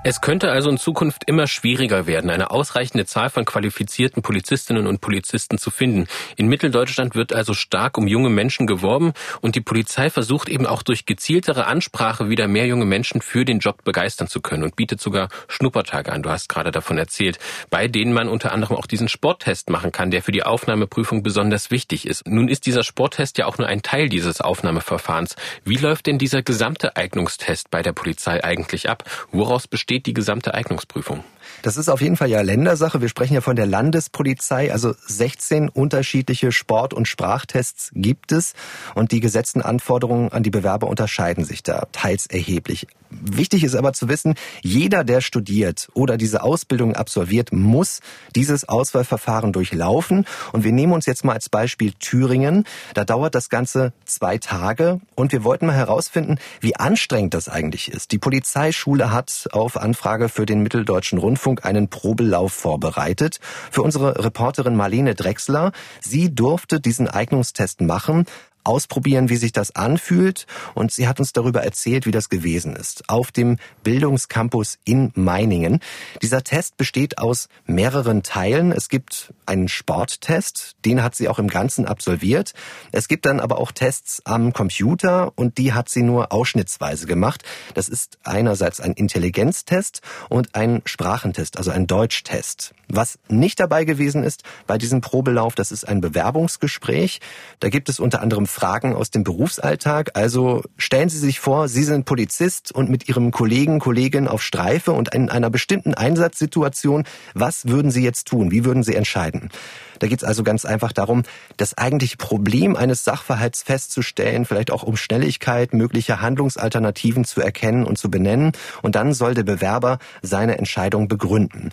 [0.06, 5.00] Es könnte also in Zukunft immer schwieriger werden, eine ausreichende Zahl von qualifizierten Polizistinnen und
[5.00, 6.08] Polizisten zu finden.
[6.36, 10.82] In Mitteldeutschland wird also stark um junge Menschen geworben und die Polizei versucht eben auch
[10.82, 15.00] durch gezieltere Ansprache wieder mehr junge Menschen für den Job begeistern zu können und bietet
[15.00, 16.22] sogar Schnuppertage an.
[16.22, 17.38] Du hast gerade davon erzählt,
[17.70, 21.70] bei denen man unter anderem auch diesen Sporttest machen kann, der für die Aufnahmeprüfung besonders
[21.70, 22.28] wichtig ist.
[22.28, 25.36] Nun ist dieser Sporttest ja auch nur ein Teil dieses Aufnahmeverfahrens.
[25.64, 29.04] Wie läuft denn dieser gesamte Eignungstest bei der Polizei eigentlich ab?
[29.32, 31.22] Woraus besteht besteht die gesamte Eignungsprüfung?
[31.62, 33.00] Das ist auf jeden Fall ja Ländersache.
[33.00, 34.72] Wir sprechen ja von der Landespolizei.
[34.72, 38.54] Also 16 unterschiedliche Sport- und Sprachtests gibt es.
[38.96, 42.88] Und die gesetzten Anforderungen an die Bewerber unterscheiden sich da teils erheblich.
[43.22, 48.00] Wichtig ist aber zu wissen, jeder, der studiert oder diese Ausbildung absolviert, muss
[48.34, 50.26] dieses Auswahlverfahren durchlaufen.
[50.52, 52.64] Und wir nehmen uns jetzt mal als Beispiel Thüringen.
[52.94, 55.00] Da dauert das Ganze zwei Tage.
[55.14, 58.12] Und wir wollten mal herausfinden, wie anstrengend das eigentlich ist.
[58.12, 63.40] Die Polizeischule hat auf Anfrage für den Mitteldeutschen Rundfunk einen Probelauf vorbereitet.
[63.70, 65.72] Für unsere Reporterin Marlene Drexler.
[66.00, 68.26] Sie durfte diesen Eignungstest machen
[68.64, 70.46] ausprobieren, wie sich das anfühlt.
[70.74, 73.08] Und sie hat uns darüber erzählt, wie das gewesen ist.
[73.08, 75.80] Auf dem Bildungscampus in Meiningen.
[76.22, 78.72] Dieser Test besteht aus mehreren Teilen.
[78.72, 82.52] Es gibt einen Sporttest, den hat sie auch im Ganzen absolviert.
[82.92, 87.42] Es gibt dann aber auch Tests am Computer und die hat sie nur ausschnittsweise gemacht.
[87.74, 92.74] Das ist einerseits ein Intelligenztest und ein Sprachentest, also ein Deutschtest.
[92.88, 97.20] Was nicht dabei gewesen ist bei diesem Probelauf, das ist ein Bewerbungsgespräch.
[97.60, 100.12] Da gibt es unter anderem Fragen aus dem Berufsalltag.
[100.14, 104.92] Also stellen Sie sich vor, Sie sind Polizist und mit Ihrem Kollegen, Kollegin auf Streife
[104.92, 107.04] und in einer bestimmten Einsatzsituation.
[107.34, 108.52] Was würden Sie jetzt tun?
[108.52, 109.50] Wie würden Sie entscheiden?
[109.98, 111.24] Da geht es also ganz einfach darum,
[111.56, 117.98] das eigentliche Problem eines Sachverhalts festzustellen, vielleicht auch um Schnelligkeit, mögliche Handlungsalternativen zu erkennen und
[117.98, 118.52] zu benennen.
[118.82, 121.70] Und dann soll der Bewerber seine Entscheidung begründen.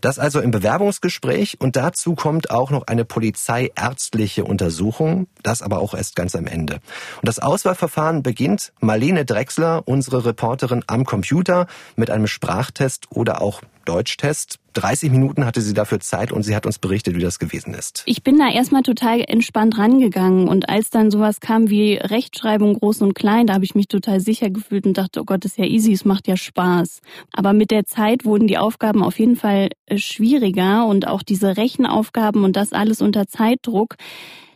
[0.00, 5.94] Das also im Bewerbungsgespräch und dazu kommt auch noch eine polizeiärztliche Untersuchung, das aber auch
[5.94, 6.74] erst ganz am Ende.
[6.74, 13.62] Und das Auswahlverfahren beginnt Marlene Drexler, unsere Reporterin am Computer, mit einem Sprachtest oder auch
[13.84, 14.58] Deutschtest.
[14.80, 18.02] 30 Minuten hatte sie dafür Zeit und sie hat uns berichtet, wie das gewesen ist.
[18.06, 23.02] Ich bin da erstmal total entspannt rangegangen und als dann sowas kam wie Rechtschreibung groß
[23.02, 25.58] und klein, da habe ich mich total sicher gefühlt und dachte, oh Gott, das ist
[25.58, 27.00] ja easy, es macht ja Spaß.
[27.32, 31.56] Aber mit der Zeit wurden die Aufgaben auf jeden Fall äh, schwieriger und auch diese
[31.56, 33.96] Rechenaufgaben und das alles unter Zeitdruck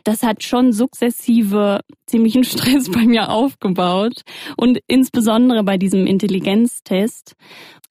[0.03, 4.21] das hat schon sukzessive ziemlichen Stress bei mir aufgebaut
[4.57, 7.35] und insbesondere bei diesem Intelligenztest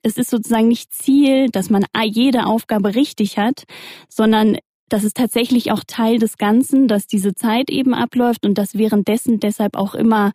[0.02, 3.64] es ist sozusagen nicht Ziel, dass man jede Aufgabe richtig hat,
[4.08, 8.76] sondern das ist tatsächlich auch Teil des Ganzen, dass diese Zeit eben abläuft und dass
[8.76, 10.32] währenddessen deshalb auch immer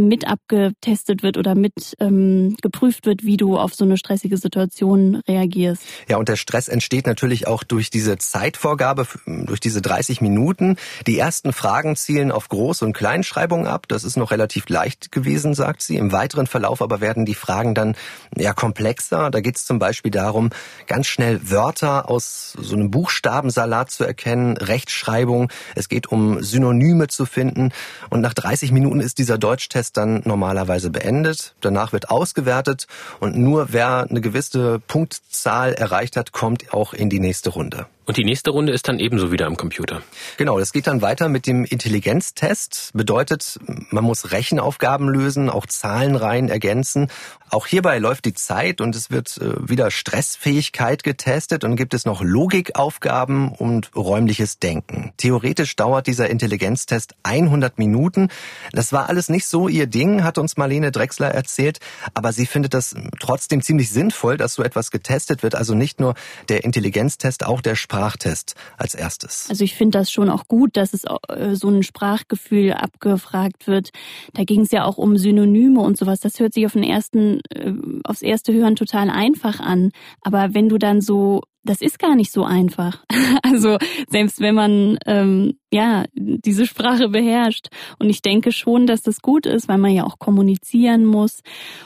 [0.00, 5.16] mit abgetestet wird oder mit ähm, geprüft wird, wie du auf so eine stressige Situation
[5.28, 5.82] reagierst.
[6.08, 10.76] Ja, und der Stress entsteht natürlich auch durch diese Zeitvorgabe, durch diese 30 Minuten.
[11.06, 13.86] Die ersten Fragen zielen auf Groß- und Kleinschreibung ab.
[13.88, 15.96] Das ist noch relativ leicht gewesen, sagt sie.
[15.96, 17.94] Im weiteren Verlauf aber werden die Fragen dann
[18.36, 19.30] ja komplexer.
[19.30, 20.50] Da geht es zum Beispiel darum,
[20.86, 25.50] ganz schnell Wörter aus so einem Buchstabensalat zu erkennen, Rechtschreibung.
[25.74, 27.72] Es geht um Synonyme zu finden.
[28.10, 31.54] Und nach 30 Minuten ist dieser Deutschtest Test dann normalerweise beendet.
[31.60, 32.86] Danach wird ausgewertet
[33.18, 37.86] und nur wer eine gewisse Punktzahl erreicht hat, kommt auch in die nächste Runde.
[38.04, 40.02] Und die nächste Runde ist dann ebenso wieder am Computer.
[40.36, 42.90] Genau, das geht dann weiter mit dem Intelligenztest.
[42.94, 43.60] Bedeutet,
[43.90, 47.08] man muss Rechenaufgaben lösen, auch Zahlenreihen ergänzen.
[47.48, 52.06] Auch hierbei läuft die Zeit und es wird äh, wieder Stressfähigkeit getestet und gibt es
[52.06, 55.12] noch Logikaufgaben und räumliches Denken.
[55.18, 58.28] Theoretisch dauert dieser Intelligenztest 100 Minuten.
[58.72, 61.78] Das war alles nicht so ihr Ding, hat uns Marlene Drexler erzählt,
[62.14, 65.54] aber sie findet das trotzdem ziemlich sinnvoll, dass so etwas getestet wird.
[65.54, 66.14] Also nicht nur
[66.48, 69.46] der Intelligenztest, auch der Sprachtest als erstes.
[69.50, 73.90] Also ich finde das schon auch gut, dass es äh, so ein Sprachgefühl abgefragt wird.
[74.32, 76.20] Da ging es ja auch um Synonyme und sowas.
[76.20, 77.74] Das hört sich auf den ersten, äh,
[78.04, 79.90] aufs erste Hören total einfach an.
[80.22, 83.04] Aber wenn du dann so das ist gar nicht so einfach.
[83.44, 83.78] Also
[84.08, 87.68] selbst wenn man ähm, ja diese Sprache beherrscht.
[87.98, 91.40] Und ich denke schon, dass das gut ist, weil man ja auch kommunizieren muss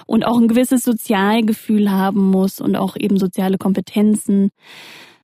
[0.07, 4.51] und auch ein gewisses Sozialgefühl haben muss und auch eben soziale Kompetenzen.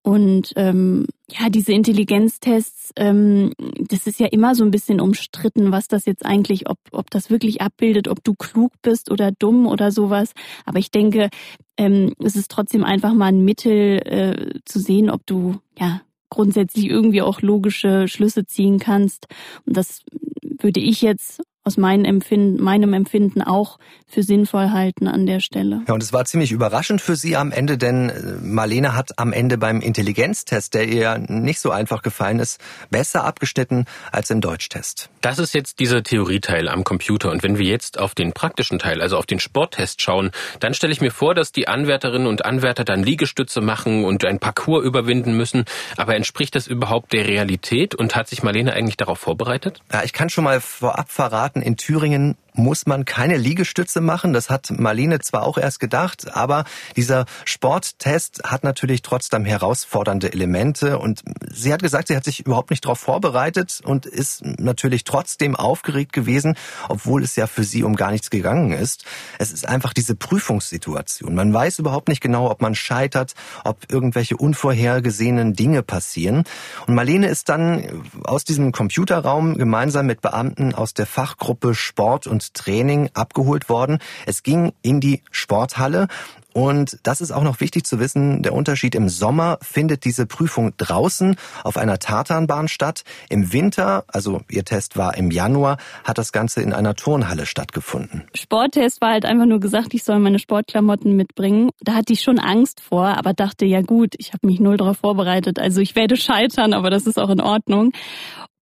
[0.03, 3.53] Und ähm, ja, diese Intelligenztests, ähm,
[3.89, 7.31] das ist ja immer so ein bisschen umstritten, was das jetzt eigentlich, ob, ob das
[7.31, 10.33] wirklich abbildet, ob du klug bist oder dumm oder sowas.
[10.67, 11.31] Aber ich denke,
[11.77, 16.87] ähm, es ist trotzdem einfach mal ein Mittel äh, zu sehen, ob du ja grundsätzlich
[16.87, 19.29] irgendwie auch logische Schlüsse ziehen kannst.
[19.67, 20.01] Und das
[20.43, 25.83] würde ich jetzt aus meinem Empfinden, meinem Empfinden auch für sinnvoll halten an der Stelle.
[25.87, 29.33] Ja, und es war ziemlich überraschend für Sie am Ende, denn äh, Marlene hat am
[29.33, 35.09] Ende beim Intelligenztest, der ihr nicht so einfach gefallen ist, besser abgeschnitten als im Deutschtest.
[35.21, 37.31] Das ist jetzt dieser Theorieteil am Computer.
[37.31, 40.93] Und wenn wir jetzt auf den praktischen Teil, also auf den Sporttest schauen, dann stelle
[40.93, 45.37] ich mir vor, dass die Anwärterinnen und Anwärter dann Liegestütze machen und ein Parcours überwinden
[45.37, 45.65] müssen.
[45.97, 49.81] Aber entspricht das überhaupt der Realität und hat sich Marlene eigentlich darauf vorbereitet?
[49.93, 54.33] Ja, ich kann schon mal vorab verraten, Staaten in Thüringen muss man keine Liegestütze machen.
[54.33, 56.65] Das hat Marlene zwar auch erst gedacht, aber
[56.97, 62.71] dieser Sporttest hat natürlich trotzdem herausfordernde Elemente und sie hat gesagt, sie hat sich überhaupt
[62.71, 66.57] nicht darauf vorbereitet und ist natürlich trotzdem aufgeregt gewesen,
[66.89, 69.05] obwohl es ja für sie um gar nichts gegangen ist.
[69.39, 71.35] Es ist einfach diese Prüfungssituation.
[71.35, 73.35] Man weiß überhaupt nicht genau, ob man scheitert,
[73.65, 76.45] ob irgendwelche unvorhergesehenen Dinge passieren.
[76.87, 82.42] Und Marlene ist dann aus diesem Computerraum gemeinsam mit Beamten aus der Fachgruppe Sport und
[82.51, 83.99] Training abgeholt worden.
[84.27, 86.09] Es ging in die Sporthalle
[86.53, 90.73] und das ist auch noch wichtig zu wissen, der Unterschied im Sommer findet diese Prüfung
[90.77, 93.05] draußen auf einer Tartanbahn statt.
[93.31, 98.25] Im Winter, also ihr Test war im Januar, hat das Ganze in einer Turnhalle stattgefunden.
[98.35, 101.71] Sporttest war halt einfach nur gesagt, ich soll meine Sportklamotten mitbringen.
[101.81, 104.99] Da hatte ich schon Angst vor, aber dachte, ja gut, ich habe mich null darauf
[104.99, 105.59] vorbereitet.
[105.59, 107.93] Also ich werde scheitern, aber das ist auch in Ordnung.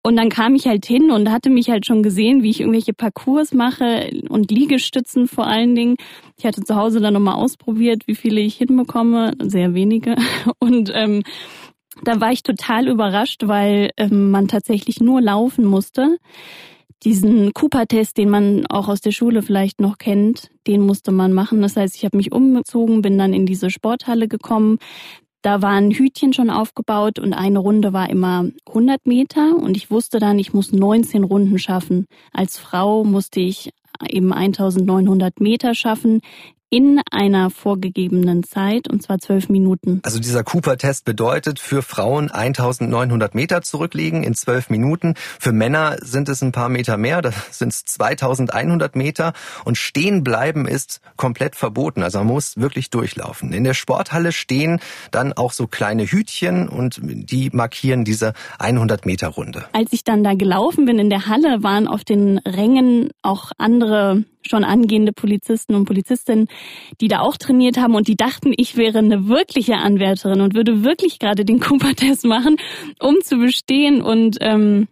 [0.03, 2.95] Und dann kam ich halt hin und hatte mich halt schon gesehen, wie ich irgendwelche
[2.95, 5.97] Parcours mache und Liegestützen vor allen Dingen.
[6.39, 9.33] Ich hatte zu Hause dann nochmal ausprobiert, wie viele ich hinbekomme.
[9.43, 10.17] Sehr wenige.
[10.59, 11.23] Und ähm,
[12.03, 16.17] da war ich total überrascht, weil ähm, man tatsächlich nur laufen musste.
[17.03, 21.61] Diesen Cooper-Test, den man auch aus der Schule vielleicht noch kennt, den musste man machen.
[21.61, 24.79] Das heißt, ich habe mich umgezogen, bin dann in diese Sporthalle gekommen,
[25.43, 30.19] da waren Hütchen schon aufgebaut und eine Runde war immer 100 Meter und ich wusste
[30.19, 32.07] dann, ich muss 19 Runden schaffen.
[32.33, 33.71] Als Frau musste ich
[34.09, 36.21] eben 1900 Meter schaffen
[36.71, 40.01] in einer vorgegebenen Zeit, und zwar zwölf Minuten.
[40.05, 45.15] Also dieser Cooper-Test bedeutet für Frauen 1900 Meter zurücklegen in zwölf Minuten.
[45.17, 49.33] Für Männer sind es ein paar Meter mehr, das sind 2100 Meter.
[49.65, 52.05] Und stehen bleiben ist komplett verboten.
[52.05, 53.53] Also man muss wirklich durchlaufen.
[53.53, 54.79] In der Sporthalle stehen
[55.11, 59.65] dann auch so kleine Hütchen und die markieren diese 100 Meter Runde.
[59.73, 64.25] Als ich dann da gelaufen bin in der Halle, waren auf den Rängen auch andere
[64.43, 66.49] schon angehende Polizisten und Polizistinnen,
[67.01, 70.85] die da auch trainiert haben und die dachten, ich wäre eine wirkliche Anwärterin und würde
[70.85, 72.57] wirklich gerade den Cooper-Test machen,
[73.01, 74.03] um zu bestehen.
[74.03, 74.89] Und ähm,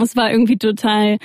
[0.00, 1.18] es war irgendwie total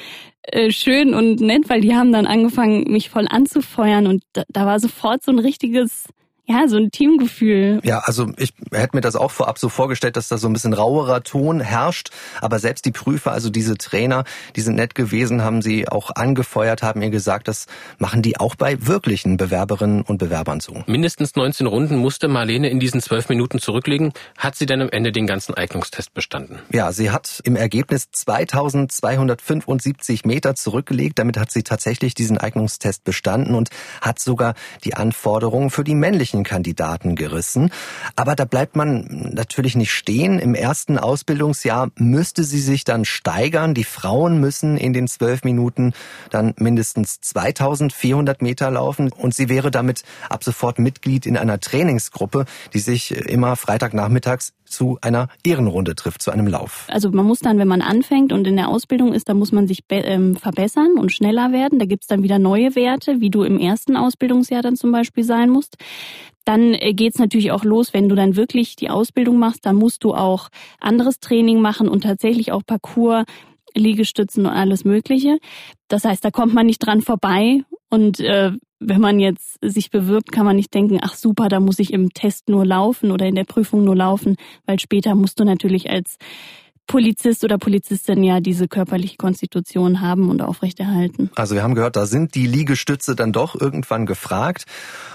[0.44, 4.66] äh, schön und nett, weil die haben dann angefangen, mich voll anzufeuern und da, da
[4.66, 6.08] war sofort so ein richtiges
[6.46, 7.80] ja, so ein Teamgefühl.
[7.84, 10.74] Ja, also ich hätte mir das auch vorab so vorgestellt, dass da so ein bisschen
[10.74, 12.10] rauerer Ton herrscht.
[12.42, 14.26] Aber selbst die Prüfer, also diese Trainer,
[14.56, 17.68] die sind nett gewesen, haben sie auch angefeuert, haben ihr gesagt, das
[18.00, 20.84] machen die auch bei wirklichen Bewerberinnen und Bewerbern so.
[20.88, 24.14] Mindestens 19 Runden musste Marlene in diesen zwölf Minuten zurücklegen.
[24.38, 26.60] Hat sie dann am Ende den ganzen Eignungstest bestanden?
[26.72, 31.20] Ja, sie hat im Ergebnis 2275 Meter zurückgelegt.
[31.20, 33.70] Damit hat sie tatsächlich diesen Eignungstest bestanden und
[34.02, 37.72] hat sogar die Anforderungen für die männlichen Kandidaten gerissen.
[38.16, 40.40] Aber da bleibt man natürlich nicht stehen.
[40.40, 43.74] Im ersten Ausbildungsjahr müsste sie sich dann steigern.
[43.74, 45.94] Die Frauen müssen in den zwölf Minuten
[46.30, 52.46] dann mindestens 2400 Meter laufen und sie wäre damit ab sofort Mitglied in einer Trainingsgruppe,
[52.74, 56.88] die sich immer Freitagnachmittags zu einer Ehrenrunde trifft, zu einem Lauf.
[56.90, 59.68] Also man muss dann, wenn man anfängt und in der Ausbildung ist, da muss man
[59.68, 61.80] sich ähm, verbessern und schneller werden.
[61.80, 65.50] Da gibt's dann wieder neue Werte, wie du im ersten Ausbildungsjahr dann zum Beispiel sein
[65.50, 65.78] musst.
[66.46, 70.04] Dann äh, geht's natürlich auch los, wenn du dann wirklich die Ausbildung machst, dann musst
[70.04, 73.26] du auch anderes Training machen und tatsächlich auch Parcours,
[73.76, 75.38] Liegestützen und alles Mögliche.
[75.88, 77.64] Das heißt, da kommt man nicht dran vorbei.
[77.92, 81.78] Und äh, wenn man jetzt sich bewirbt, kann man nicht denken, ach super, da muss
[81.78, 85.44] ich im Test nur laufen oder in der Prüfung nur laufen, weil später musst du
[85.44, 86.18] natürlich als
[86.92, 91.32] Polizist oder Polizistin ja diese körperliche Konstitution haben und aufrechterhalten.
[91.36, 94.66] Also wir haben gehört, da sind die Liegestütze dann doch irgendwann gefragt.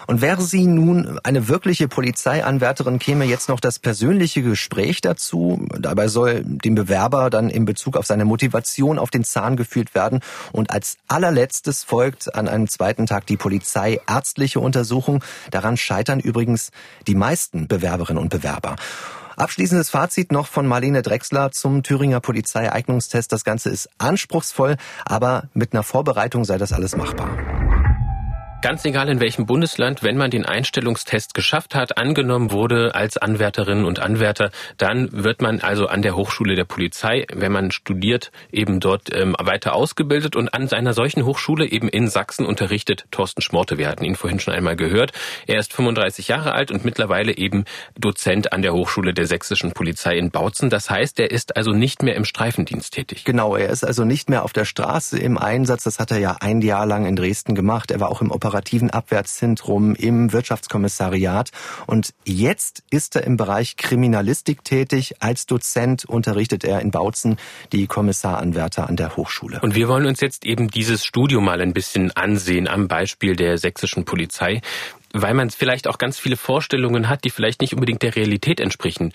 [0.07, 5.67] Und wäre sie nun eine wirkliche Polizeianwärterin, käme jetzt noch das persönliche Gespräch dazu.
[5.79, 10.21] Dabei soll dem Bewerber dann in Bezug auf seine Motivation auf den Zahn geführt werden.
[10.53, 15.23] Und als allerletztes folgt an einem zweiten Tag die polizeiärztliche Untersuchung.
[15.51, 16.71] Daran scheitern übrigens
[17.07, 18.77] die meisten Bewerberinnen und Bewerber.
[19.37, 23.31] Abschließendes Fazit noch von Marlene Drexler zum Thüringer Polizeieignungstest.
[23.31, 27.29] Das Ganze ist anspruchsvoll, aber mit einer Vorbereitung sei das alles machbar.
[28.66, 33.85] Ganz egal in welchem Bundesland, wenn man den Einstellungstest geschafft hat, angenommen wurde als Anwärterinnen
[33.85, 38.81] und Anwärter, dann wird man also an der Hochschule der Polizei, wenn man studiert, eben
[38.81, 43.79] dort ähm, weiter ausgebildet und an einer solchen Hochschule eben in Sachsen unterrichtet Thorsten Schmorte.
[43.79, 45.12] Wir hatten ihn vorhin schon einmal gehört.
[45.46, 50.18] Er ist 35 Jahre alt und mittlerweile eben Dozent an der Hochschule der sächsischen Polizei
[50.18, 50.70] in Bautzen.
[50.70, 53.22] Das heißt, er ist also nicht mehr im Streifendienst tätig.
[53.22, 55.85] Genau, er ist also nicht mehr auf der Straße im Einsatz.
[55.85, 57.92] Das hat er ja ein Jahr lang in Dresden gemacht.
[57.92, 61.51] Er war auch im Operation operativen Abwehrzentrum im Wirtschaftskommissariat.
[61.87, 65.16] Und jetzt ist er im Bereich Kriminalistik tätig.
[65.21, 67.37] Als Dozent unterrichtet er in Bautzen
[67.73, 69.61] die Kommissaranwärter an der Hochschule.
[69.61, 73.59] Und wir wollen uns jetzt eben dieses Studium mal ein bisschen ansehen am Beispiel der
[73.59, 74.62] sächsischen Polizei
[75.19, 79.14] weil man vielleicht auch ganz viele Vorstellungen hat, die vielleicht nicht unbedingt der Realität entsprechen.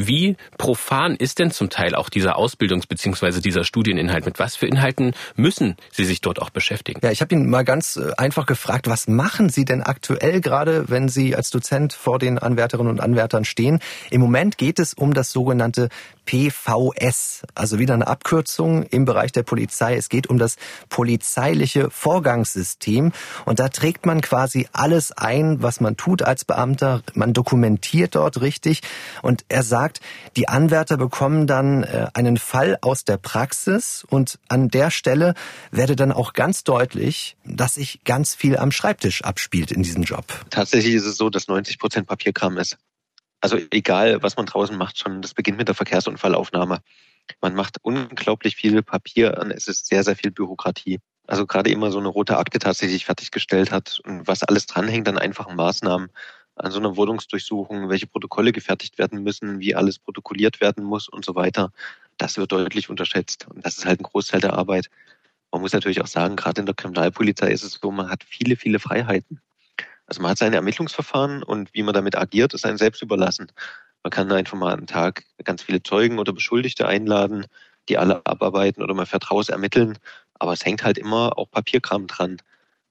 [0.00, 3.40] Wie profan ist denn zum Teil auch dieser Ausbildungs- bzw.
[3.40, 4.26] dieser Studieninhalt?
[4.26, 7.00] Mit was für Inhalten müssen Sie sich dort auch beschäftigen?
[7.02, 10.88] Ja, ich habe ihn mal ganz äh, einfach gefragt, was machen Sie denn aktuell gerade,
[10.88, 13.80] wenn Sie als Dozent vor den Anwärterinnen und Anwärtern stehen?
[14.10, 15.88] Im Moment geht es um das sogenannte
[16.28, 19.96] PVS, also wieder eine Abkürzung im Bereich der Polizei.
[19.96, 20.56] Es geht um das
[20.90, 23.12] polizeiliche Vorgangssystem
[23.46, 27.02] und da trägt man quasi alles ein, was man tut als Beamter.
[27.14, 28.82] Man dokumentiert dort richtig
[29.22, 30.00] und er sagt,
[30.36, 35.32] die Anwärter bekommen dann äh, einen Fall aus der Praxis und an der Stelle
[35.70, 40.26] werde dann auch ganz deutlich, dass sich ganz viel am Schreibtisch abspielt in diesem Job.
[40.50, 42.76] Tatsächlich ist es so, dass 90 Prozent Papierkram ist.
[43.40, 46.80] Also egal, was man draußen macht, schon das beginnt mit der Verkehrsunfallaufnahme.
[47.40, 50.98] Man macht unglaublich viel Papier und es ist sehr, sehr viel Bürokratie.
[51.26, 55.18] Also gerade immer so eine rote Akte tatsächlich fertiggestellt hat und was alles dranhängt an
[55.18, 56.10] einfachen Maßnahmen,
[56.56, 61.24] an so einer Wohnungsdurchsuchung, welche Protokolle gefertigt werden müssen, wie alles protokolliert werden muss und
[61.24, 61.70] so weiter.
[62.16, 63.46] Das wird deutlich unterschätzt.
[63.48, 64.88] Und das ist halt ein Großteil der Arbeit.
[65.52, 68.56] Man muss natürlich auch sagen, gerade in der Kriminalpolizei ist es so, man hat viele,
[68.56, 69.40] viele Freiheiten.
[70.08, 73.52] Also man hat seine Ermittlungsverfahren und wie man damit agiert, ist einem selbst überlassen.
[74.02, 77.46] Man kann einfach mal am Tag ganz viele Zeugen oder Beschuldigte einladen,
[77.88, 79.98] die alle abarbeiten oder man vertraus ermitteln.
[80.38, 82.38] Aber es hängt halt immer auch Papierkram dran.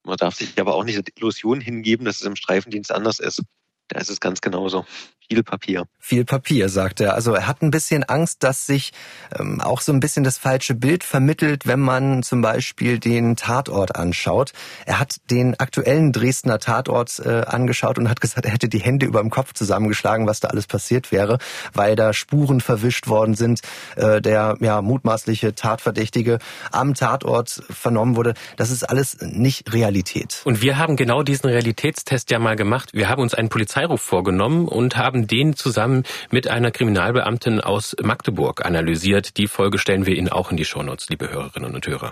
[0.03, 3.41] Man darf sich aber auch nicht der Illusion hingeben, dass es im Streifendienst anders ist.
[3.89, 4.86] Da ist es ganz genauso.
[5.30, 5.84] Viel Papier.
[6.00, 7.13] Viel Papier, sagt er.
[7.13, 8.93] Also er hat ein bisschen Angst, dass sich
[9.38, 13.97] ähm, auch so ein bisschen das falsche Bild vermittelt, wenn man zum Beispiel den Tatort
[13.97, 14.54] anschaut.
[14.86, 19.06] Er hat den aktuellen Dresdner Tatort äh, angeschaut und hat gesagt, er hätte die Hände
[19.06, 21.39] über dem Kopf zusammengeschlagen, was da alles passiert wäre,
[21.73, 23.60] weil da Spuren verwischt worden sind,
[23.97, 26.39] äh, der ja mutmaßliche Tatverdächtige
[26.71, 28.34] am Tatort vernommen wurde.
[28.56, 30.41] Das ist alles nicht Realität.
[30.45, 32.91] Und wir haben genau diesen Realitätstest ja mal gemacht.
[32.93, 38.65] Wir haben uns einen Polizeiruf vorgenommen und haben den zusammen mit einer Kriminalbeamtin aus Magdeburg
[38.65, 39.37] analysiert.
[39.37, 42.11] Die Folge stellen wir Ihnen auch in die Shownotes, liebe Hörerinnen und Hörer.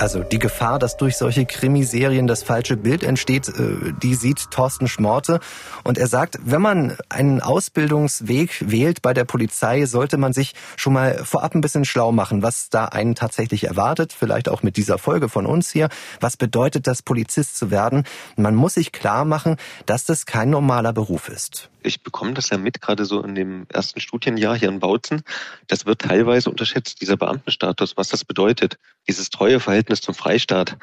[0.00, 4.88] Also die Gefahr, dass durch solche Krimiserien das falsche Bild entsteht, äh, die sieht Thorsten
[4.88, 5.40] Schmorte.
[5.84, 10.94] Und er sagt, wenn man einen Ausbildungsweg wählt bei der Polizei, sollte man sich schon
[10.94, 14.14] mal vorab ein bisschen schlau machen, was da einen tatsächlich erwartet.
[14.14, 15.90] Vielleicht auch mit dieser Folge von uns hier.
[16.18, 18.04] Was bedeutet das, Polizist zu werden?
[18.36, 22.58] Man muss sich klar machen, dass das kein normaler Beruf ist ich bekomme das ja
[22.58, 25.22] mit, gerade so in dem ersten Studienjahr hier in Bautzen.
[25.66, 28.78] Das wird teilweise unterschätzt, dieser Beamtenstatus, was das bedeutet.
[29.08, 30.76] Dieses treue Verhältnis zum Freistaat,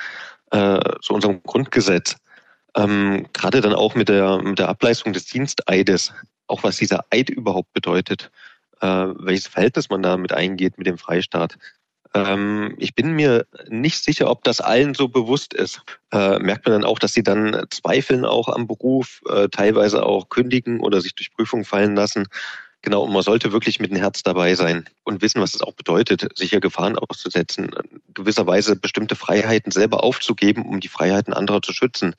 [0.52, 2.18] äh, zu unserem Grundgesetz.
[2.76, 6.14] Ähm, gerade dann auch mit der, mit der Ableistung des Diensteides,
[6.48, 8.32] auch was dieser Eid überhaupt bedeutet,
[8.82, 11.58] äh, welches Verhältnis man damit eingeht mit dem Freistaat.
[12.14, 15.82] Ähm, ich bin mir nicht sicher, ob das allen so bewusst ist.
[16.12, 20.30] Äh, merkt man dann auch, dass sie dann zweifeln auch am Beruf, äh, teilweise auch
[20.30, 22.28] kündigen oder sich durch Prüfungen fallen lassen.
[22.84, 25.74] Genau, und man sollte wirklich mit dem Herz dabei sein und wissen, was es auch
[25.74, 27.72] bedeutet, sicher Gefahren auszusetzen,
[28.14, 32.16] gewisserweise bestimmte Freiheiten selber aufzugeben, um die Freiheiten anderer zu schützen.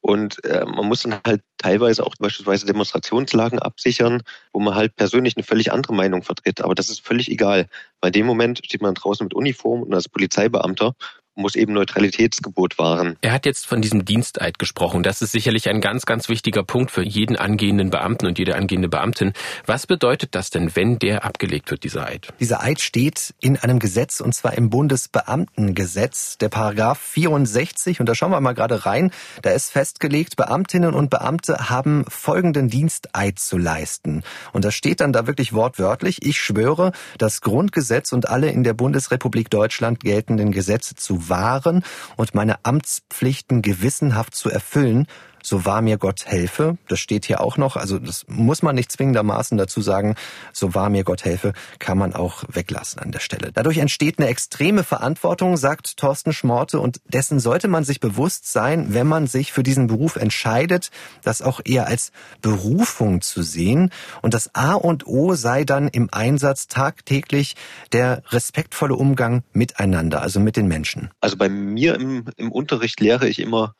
[0.00, 5.36] Und äh, man muss dann halt teilweise auch beispielsweise Demonstrationslagen absichern, wo man halt persönlich
[5.36, 6.60] eine völlig andere Meinung vertritt.
[6.60, 7.66] Aber das ist völlig egal.
[8.00, 10.94] Bei dem Moment steht man draußen mit Uniform und als Polizeibeamter
[11.36, 13.16] muss eben Neutralitätsgebot wahren.
[13.20, 15.02] Er hat jetzt von diesem Diensteid gesprochen.
[15.02, 18.88] Das ist sicherlich ein ganz, ganz wichtiger Punkt für jeden angehenden Beamten und jede angehende
[18.88, 19.32] Beamtin.
[19.66, 22.32] Was bedeutet das denn, wenn der abgelegt wird, dieser Eid?
[22.40, 28.00] Dieser Eid steht in einem Gesetz und zwar im Bundesbeamtengesetz, der Paragraph 64.
[28.00, 29.10] Und da schauen wir mal gerade rein.
[29.42, 34.22] Da ist festgelegt, Beamtinnen und Beamte haben folgenden Diensteid zu leisten.
[34.52, 38.74] Und da steht dann da wirklich wortwörtlich, ich schwöre, das Grundgesetz und alle in der
[38.74, 41.84] Bundesrepublik Deutschland geltenden Gesetze zu wahren
[42.16, 45.06] und meine Amtspflichten gewissenhaft zu erfüllen,
[45.46, 46.76] so wahr mir Gott helfe.
[46.88, 47.76] Das steht hier auch noch.
[47.76, 50.16] Also das muss man nicht zwingendermaßen dazu sagen.
[50.52, 53.52] So wahr mir Gott helfe, kann man auch weglassen an der Stelle.
[53.52, 58.92] Dadurch entsteht eine extreme Verantwortung, sagt Thorsten Schmorte, und dessen sollte man sich bewusst sein,
[58.92, 60.90] wenn man sich für diesen Beruf entscheidet,
[61.22, 62.10] das auch eher als
[62.42, 63.90] Berufung zu sehen.
[64.22, 67.54] Und das A und O sei dann im Einsatz tagtäglich
[67.92, 71.10] der respektvolle Umgang miteinander, also mit den Menschen.
[71.20, 73.76] Also bei mir im, im Unterricht lehre ich immer,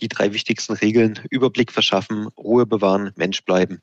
[0.00, 3.80] die drei wichtigsten Regeln, Überblick verschaffen, Ruhe bewahren, Mensch bleiben.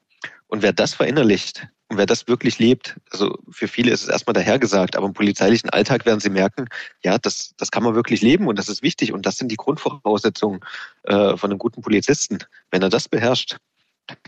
[0.47, 4.33] Und wer das verinnerlicht und wer das wirklich lebt, also für viele ist es erstmal
[4.33, 6.67] dahergesagt, aber im polizeilichen Alltag werden sie merken,
[7.03, 9.57] ja, das, das kann man wirklich leben und das ist wichtig und das sind die
[9.57, 10.59] Grundvoraussetzungen
[11.03, 12.39] äh, von einem guten Polizisten.
[12.69, 13.57] Wenn er das beherrscht,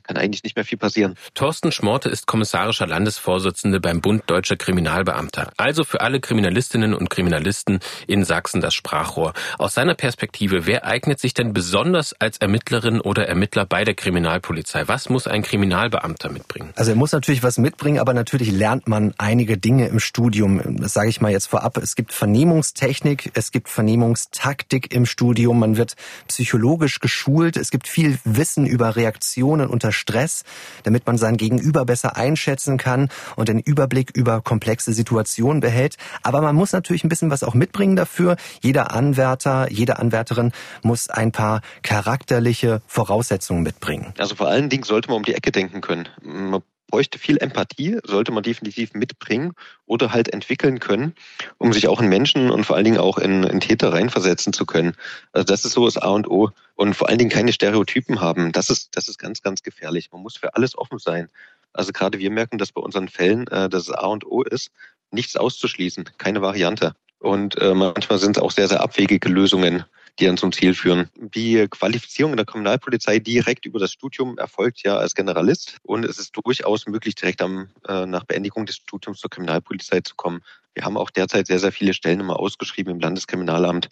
[0.04, 1.16] kann eigentlich nicht mehr viel passieren.
[1.34, 5.52] Thorsten Schmorte ist kommissarischer Landesvorsitzende beim Bund Deutscher Kriminalbeamter.
[5.58, 9.34] Also für alle Kriminalistinnen und Kriminalisten in Sachsen das Sprachrohr.
[9.58, 14.88] Aus seiner Perspektive, wer eignet sich denn besonders als Ermittlerin oder Ermittler bei der Kriminalpolizei?
[14.88, 16.72] Was muss ein Kriminalbeamter mitbringen?
[16.76, 20.78] Also er muss natürlich was mitbringen, aber natürlich lernt man einige Dinge im Studium.
[20.78, 21.78] Das sage ich mal jetzt vorab.
[21.78, 25.60] Es gibt Vernehmungstechnik, es gibt Vernehmungstaktik im Studium.
[25.60, 25.96] Man wird
[26.28, 27.58] psychologisch geschult.
[27.58, 30.44] Es gibt viel Wissen über Reaktionen unter Stress,
[30.84, 35.98] damit man sein Gegenüber besser einschätzen kann und den Überblick über komplexe Situationen behält.
[36.22, 38.38] Aber man muss natürlich ein bisschen was auch mitbringen dafür.
[38.62, 40.54] Jeder Anwärter, jede Anwärterin
[40.84, 44.14] muss ein paar charakterliche Voraussetzungen mitbringen.
[44.18, 46.08] Also vor allen Dingen sollte man um die Ecke denken können.
[46.22, 46.62] Man
[46.94, 49.54] bräuchte viel Empathie, sollte man definitiv mitbringen
[49.88, 51.16] oder halt entwickeln können,
[51.58, 54.68] um sich auch in Menschen und vor allen Dingen auch in, in Täter reinversetzen zu
[54.68, 54.94] können.
[55.32, 56.52] Also das ist so das A und O.
[56.76, 58.52] Und vor allen Dingen keine Stereotypen haben.
[58.52, 60.12] Das ist, das ist ganz, ganz gefährlich.
[60.12, 61.30] Man muss für alles offen sein.
[61.74, 64.70] Also gerade wir merken, dass bei unseren Fällen äh, das A und O ist,
[65.10, 66.94] nichts auszuschließen, keine Variante.
[67.18, 69.84] Und äh, manchmal sind es auch sehr, sehr abwegige Lösungen
[70.20, 71.10] die dann zum Ziel führen.
[71.16, 76.20] Die Qualifizierung in der Kriminalpolizei direkt über das Studium erfolgt ja als Generalist und es
[76.20, 80.42] ist durchaus möglich, direkt am, äh, nach Beendigung des Studiums zur Kriminalpolizei zu kommen.
[80.76, 83.90] Wir haben auch derzeit sehr, sehr viele Stellen immer ausgeschrieben im Landeskriminalamt.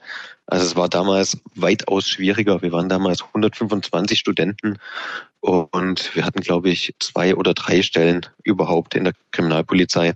[0.47, 2.61] Also es war damals weitaus schwieriger.
[2.61, 4.77] Wir waren damals 125 Studenten
[5.39, 10.13] und wir hatten, glaube ich, zwei oder drei Stellen überhaupt in der Kriminalpolizei.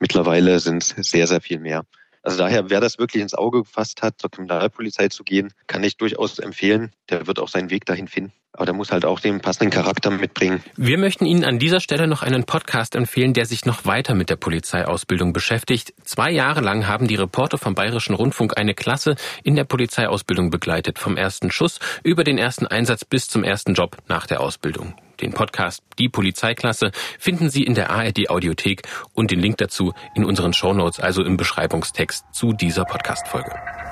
[0.00, 1.84] Mittlerweile sind es sehr, sehr viel mehr.
[2.22, 5.96] Also daher, wer das wirklich ins Auge gefasst hat, zur Kriminalpolizei zu gehen, kann ich
[5.96, 6.92] durchaus empfehlen.
[7.10, 8.32] Der wird auch seinen Weg dahin finden.
[8.52, 10.62] Aber der muss halt auch den passenden Charakter mitbringen.
[10.76, 14.28] Wir möchten Ihnen an dieser Stelle noch einen Podcast empfehlen, der sich noch weiter mit
[14.28, 15.94] der Polizeiausbildung beschäftigt.
[16.04, 20.98] Zwei Jahre lang haben die Reporter vom Bayerischen Rundfunk eine Klasse in der Polizeiausbildung begleitet.
[20.98, 24.94] Vom ersten Schuss über den ersten Einsatz bis zum ersten Job nach der Ausbildung.
[25.22, 28.82] Den Podcast Die Polizeiklasse finden Sie in der ARD Audiothek
[29.14, 33.91] und den Link dazu in unseren Shownotes, also im Beschreibungstext zu dieser Podcast-Folge.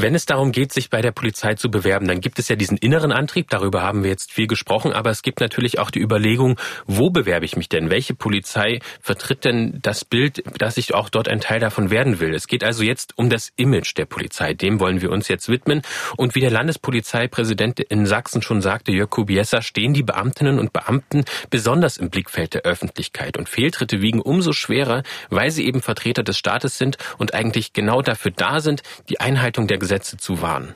[0.00, 2.76] Wenn es darum geht, sich bei der Polizei zu bewerben, dann gibt es ja diesen
[2.76, 6.56] inneren Antrieb, darüber haben wir jetzt viel gesprochen, aber es gibt natürlich auch die Überlegung,
[6.86, 7.90] wo bewerbe ich mich denn?
[7.90, 12.32] Welche Polizei vertritt denn das Bild, dass ich auch dort ein Teil davon werden will?
[12.32, 14.54] Es geht also jetzt um das Image der Polizei.
[14.54, 15.82] Dem wollen wir uns jetzt widmen.
[16.16, 21.24] Und wie der Landespolizeipräsident in Sachsen schon sagte, Jörg Kubiesa, stehen die Beamtinnen und Beamten
[21.50, 23.36] besonders im Blickfeld der Öffentlichkeit.
[23.36, 28.00] Und Fehltritte wiegen umso schwerer, weil sie eben Vertreter des Staates sind und eigentlich genau
[28.00, 30.74] dafür da sind, die Einhaltung der Gesetze zu wahren.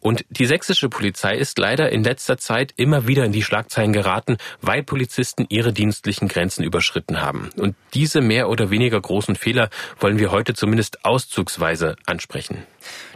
[0.00, 4.38] Und die sächsische Polizei ist leider in letzter Zeit immer wieder in die Schlagzeilen geraten,
[4.62, 7.50] weil Polizisten ihre dienstlichen Grenzen überschritten haben.
[7.56, 12.66] Und diese mehr oder weniger großen Fehler wollen wir heute zumindest auszugsweise ansprechen.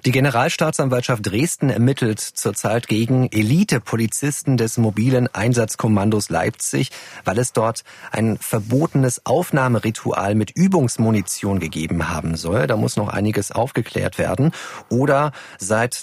[0.05, 6.91] Die Generalstaatsanwaltschaft Dresden ermittelt zurzeit gegen Elite-Polizisten des mobilen Einsatzkommandos Leipzig,
[7.25, 12.67] weil es dort ein verbotenes Aufnahmeritual mit Übungsmunition gegeben haben soll.
[12.67, 14.53] Da muss noch einiges aufgeklärt werden.
[14.91, 15.95] Oder seit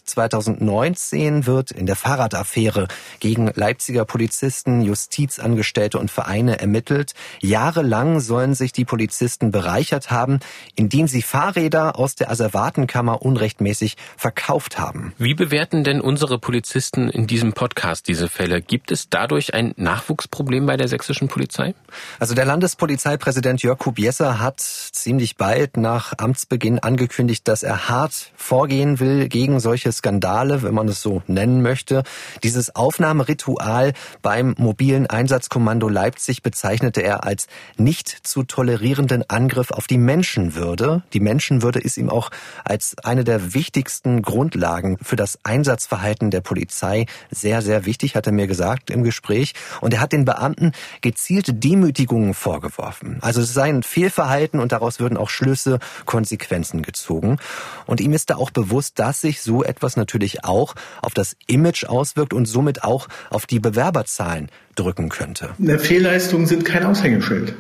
[0.72, 2.88] 2019 wird in der Fahrradaffäre
[3.20, 7.14] gegen Leipziger Polizisten, Justizangestellte und Vereine ermittelt.
[7.42, 10.40] Jahrelang sollen sich die Polizisten bereichert haben,
[10.76, 15.14] indem sie Fahrräder aus der Asservatenkammer unrechtmäßig verkauft haben.
[15.18, 18.62] Wie bewerten denn unsere Polizisten in diesem Podcast diese Fälle?
[18.62, 21.76] Gibt es dadurch ein Nachwuchsproblem bei der sächsischen Polizei?
[22.20, 29.02] Also der Landespolizeipräsident Jörg Kubiesa hat ziemlich bald nach Amtsbeginn angekündigt, dass er hart vorgehen
[29.02, 32.04] will gegen solche Skandale, wenn man es so nennen möchte.
[32.44, 37.48] Dieses Aufnahmeritual beim mobilen Einsatzkommando Leipzig bezeichnete er als
[37.78, 41.04] nicht zu tolerierenden Angriff auf die Menschenwürde.
[41.14, 42.32] Die Menschenwürde ist ihm auch
[42.64, 48.34] als eine der wichtigsten Grundlagen für das Einsatzverhalten der Polizei sehr, sehr wichtig, hat er
[48.34, 49.54] mir gesagt im Gespräch.
[49.82, 53.18] Und er hat den Beamten gezielte Demütigungen vorgeworfen.
[53.22, 57.38] Also es sei ein Fehlverhalten und daraus würden auch Schlüsse, Konsequenzen gezogen.
[57.86, 61.86] Und ihm ist da auch bewusst, dass sich so etwas natürlich auch auf das Image
[61.86, 65.50] auswirkt und somit auch auf die Bewerberzahlen drücken könnte.
[65.80, 67.54] Fehlleistungen sind kein Aushängeschild.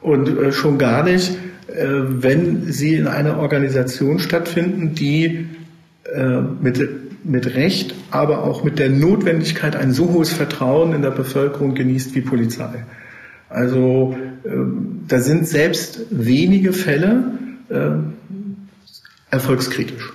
[0.00, 1.32] Und äh, schon gar nicht,
[1.68, 5.46] äh, wenn sie in einer Organisation stattfinden, die
[6.04, 6.80] äh, mit,
[7.24, 12.14] mit Recht, aber auch mit der Notwendigkeit ein so hohes Vertrauen in der Bevölkerung genießt
[12.14, 12.84] wie Polizei.
[13.48, 14.16] Also
[15.08, 17.24] da sind selbst wenige Fälle
[19.28, 20.12] erfolgskritisch.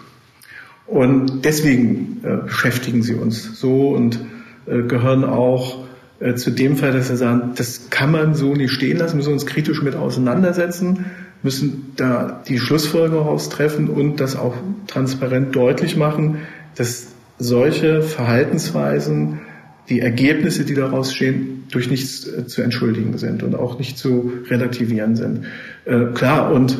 [0.87, 4.19] Und deswegen beschäftigen sie uns so und
[4.65, 5.85] gehören auch
[6.19, 9.33] äh, zu dem Fall, dass wir sagen, das kann man so nicht stehen lassen, müssen
[9.33, 11.05] uns kritisch mit auseinandersetzen,
[11.43, 14.55] müssen da die Schlussfolgerung raustreffen und das auch
[14.87, 16.39] transparent deutlich machen,
[16.75, 17.07] dass
[17.37, 19.41] solche Verhaltensweisen,
[19.89, 24.31] die Ergebnisse, die daraus stehen, durch nichts äh, zu entschuldigen sind und auch nicht zu
[24.49, 25.45] relativieren sind.
[25.83, 26.77] Äh, klar, und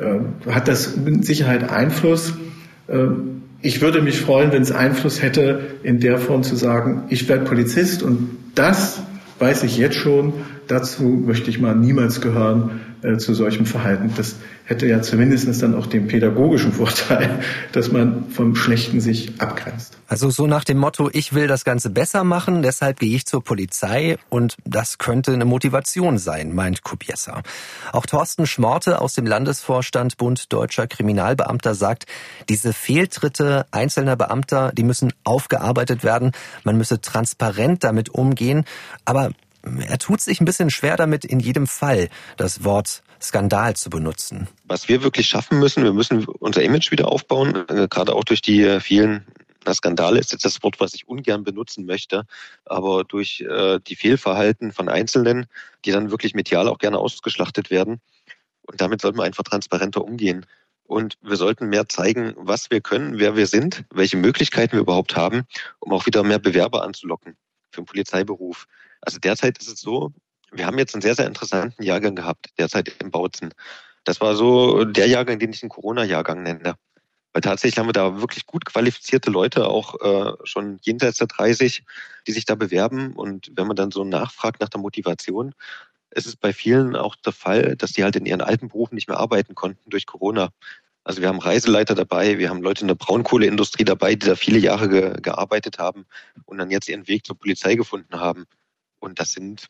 [0.00, 2.32] äh, hat das mit Sicherheit Einfluss.
[2.88, 3.06] Äh,
[3.60, 7.44] ich würde mich freuen, wenn es Einfluss hätte, in der Form zu sagen, ich werde
[7.44, 9.00] Polizist und das
[9.38, 10.32] weiß ich jetzt schon,
[10.68, 14.12] dazu möchte ich mal niemals gehören äh, zu solchem Verhalten.
[14.16, 17.40] Das hätte ja zumindest dann auch den pädagogischen Vorteil,
[17.72, 19.96] dass man vom Schlechten sich abgrenzt.
[20.08, 23.42] Also so nach dem Motto, ich will das Ganze besser machen, deshalb gehe ich zur
[23.42, 27.42] Polizei und das könnte eine Motivation sein, meint Kubiesa.
[27.92, 32.06] Auch Thorsten Schmorte aus dem Landesvorstand Bund Deutscher Kriminalbeamter sagt,
[32.48, 36.32] diese Fehltritte einzelner Beamter, die müssen aufgearbeitet werden,
[36.64, 38.64] man müsse transparent damit umgehen,
[39.04, 39.30] aber
[39.80, 44.48] er tut sich ein bisschen schwer damit, in jedem Fall das Wort Skandal zu benutzen.
[44.64, 48.42] Was wir wirklich schaffen müssen, wir müssen unser Image wieder aufbauen, äh, gerade auch durch
[48.42, 49.26] die äh, vielen
[49.74, 52.24] Skandale ist jetzt das Wort, was ich ungern benutzen möchte,
[52.64, 55.46] aber durch äh, die Fehlverhalten von Einzelnen,
[55.84, 58.00] die dann wirklich medial auch gerne ausgeschlachtet werden.
[58.62, 60.46] Und damit sollten wir einfach transparenter umgehen.
[60.84, 65.16] Und wir sollten mehr zeigen, was wir können, wer wir sind, welche Möglichkeiten wir überhaupt
[65.16, 65.42] haben,
[65.80, 67.36] um auch wieder mehr Bewerber anzulocken
[67.70, 68.66] für den Polizeiberuf.
[69.00, 70.12] Also derzeit ist es so,
[70.52, 73.52] wir haben jetzt einen sehr, sehr interessanten Jahrgang gehabt, derzeit im Bautzen.
[74.04, 76.76] Das war so der Jahrgang, den ich einen Corona-Jahrgang nenne.
[77.32, 81.84] Weil tatsächlich haben wir da wirklich gut qualifizierte Leute, auch äh, schon jenseits der 30,
[82.26, 83.12] die sich da bewerben.
[83.12, 85.54] Und wenn man dann so nachfragt nach der Motivation,
[86.10, 89.08] ist es bei vielen auch der Fall, dass die halt in ihren alten Berufen nicht
[89.08, 90.48] mehr arbeiten konnten durch Corona.
[91.04, 94.58] Also wir haben Reiseleiter dabei, wir haben Leute in der Braunkohleindustrie dabei, die da viele
[94.58, 96.06] Jahre ge gearbeitet haben
[96.44, 98.46] und dann jetzt ihren Weg zur Polizei gefunden haben.
[99.00, 99.68] Und das sind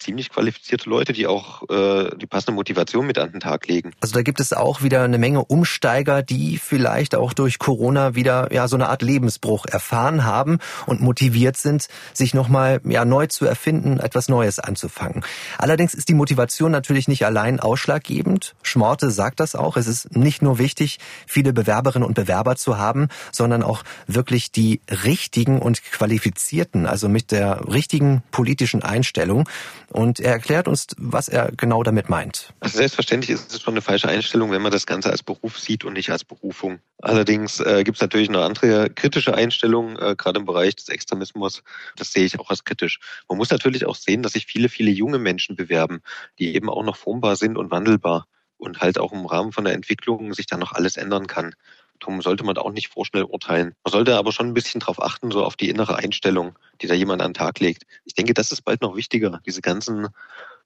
[0.00, 3.92] ziemlich qualifizierte Leute, die auch äh, die passende Motivation mit an den Tag legen.
[4.00, 8.52] Also da gibt es auch wieder eine Menge Umsteiger, die vielleicht auch durch Corona wieder
[8.52, 13.44] ja so eine Art Lebensbruch erfahren haben und motiviert sind, sich nochmal ja neu zu
[13.44, 15.22] erfinden, etwas Neues anzufangen.
[15.58, 18.54] Allerdings ist die Motivation natürlich nicht allein ausschlaggebend.
[18.62, 19.76] Schmorte sagt das auch.
[19.76, 24.80] Es ist nicht nur wichtig, viele Bewerberinnen und Bewerber zu haben, sondern auch wirklich die
[25.04, 29.48] richtigen und qualifizierten, also mit der richtigen politischen Einstellung.
[29.92, 32.54] Und er erklärt uns, was er genau damit meint.
[32.60, 35.84] Also selbstverständlich ist es schon eine falsche Einstellung, wenn man das Ganze als Beruf sieht
[35.84, 36.78] und nicht als Berufung.
[36.98, 41.62] Allerdings äh, gibt es natürlich eine andere kritische Einstellung, äh, gerade im Bereich des Extremismus.
[41.96, 43.00] Das sehe ich auch als kritisch.
[43.28, 46.02] Man muss natürlich auch sehen, dass sich viele, viele junge Menschen bewerben,
[46.38, 48.26] die eben auch noch formbar sind und wandelbar
[48.60, 51.54] und halt auch im Rahmen von der Entwicklung sich dann noch alles ändern kann.
[52.00, 53.74] Darum sollte man auch nicht vorschnell urteilen.
[53.84, 56.94] Man sollte aber schon ein bisschen darauf achten, so auf die innere Einstellung, die da
[56.94, 57.84] jemand an den Tag legt.
[58.04, 59.40] Ich denke, das ist bald noch wichtiger.
[59.46, 60.08] Diese ganzen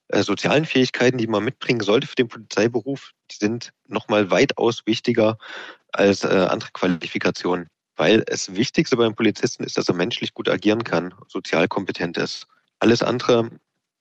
[0.09, 5.39] äh, sozialen Fähigkeiten, die man mitbringen sollte für den Polizeiberuf, die sind nochmal weitaus wichtiger
[5.93, 7.69] als äh, andere Qualifikationen.
[7.97, 12.47] Weil das Wichtigste beim Polizisten ist, dass er menschlich gut agieren kann, sozial kompetent ist.
[12.81, 13.51] Alles andere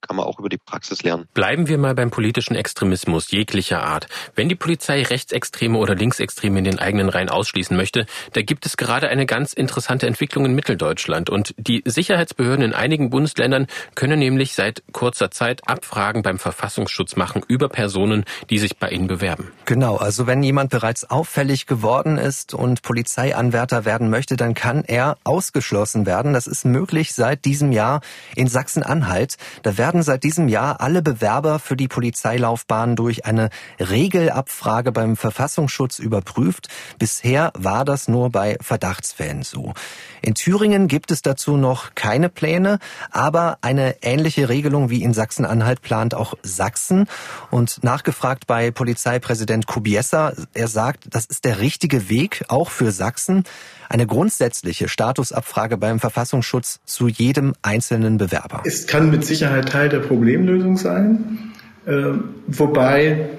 [0.06, 1.28] kann man auch über die Praxis lernen.
[1.34, 4.08] Bleiben wir mal beim politischen Extremismus jeglicher Art.
[4.36, 8.78] Wenn die Polizei Rechtsextreme oder Linksextreme in den eigenen Reihen ausschließen möchte, da gibt es
[8.78, 11.30] gerade eine ganz interessante Entwicklung in Mitteldeutschland.
[11.30, 17.42] Und die Sicherheitsbehörden in einigen Bundesländern können nämlich seit kurzer Zeit Abfragen beim Verfassungsschutz machen
[17.48, 19.52] über Personen, die sich bei ihnen bewerben.
[19.66, 25.18] Genau, also wenn jemand bereits auffällig geworden ist und Polizeianwärter werden möchte, dann kann er
[25.24, 26.34] ausgeschlossen werden.
[26.34, 28.02] Das ist möglich seit diesem Jahr
[28.36, 29.38] in Sachsen-Anhalt.
[29.64, 35.16] Da werden werden seit diesem Jahr alle Bewerber für die Polizeilaufbahn durch eine Regelabfrage beim
[35.16, 36.68] Verfassungsschutz überprüft.
[36.98, 39.76] Bisher war das nur bei Verdachtsfällen so.
[40.24, 42.80] In Thüringen gibt es dazu noch keine Pläne,
[43.12, 47.06] aber eine ähnliche Regelung wie in Sachsen-Anhalt plant auch Sachsen.
[47.52, 53.44] Und nachgefragt bei Polizeipräsident Kubiesa, er sagt, das ist der richtige Weg, auch für Sachsen
[53.90, 58.62] eine grundsätzliche Statusabfrage beim Verfassungsschutz zu jedem einzelnen Bewerber.
[58.66, 61.52] Es kann mit Sicherheit Teil der Problemlösung sein,
[61.86, 62.12] äh,
[62.48, 63.30] wobei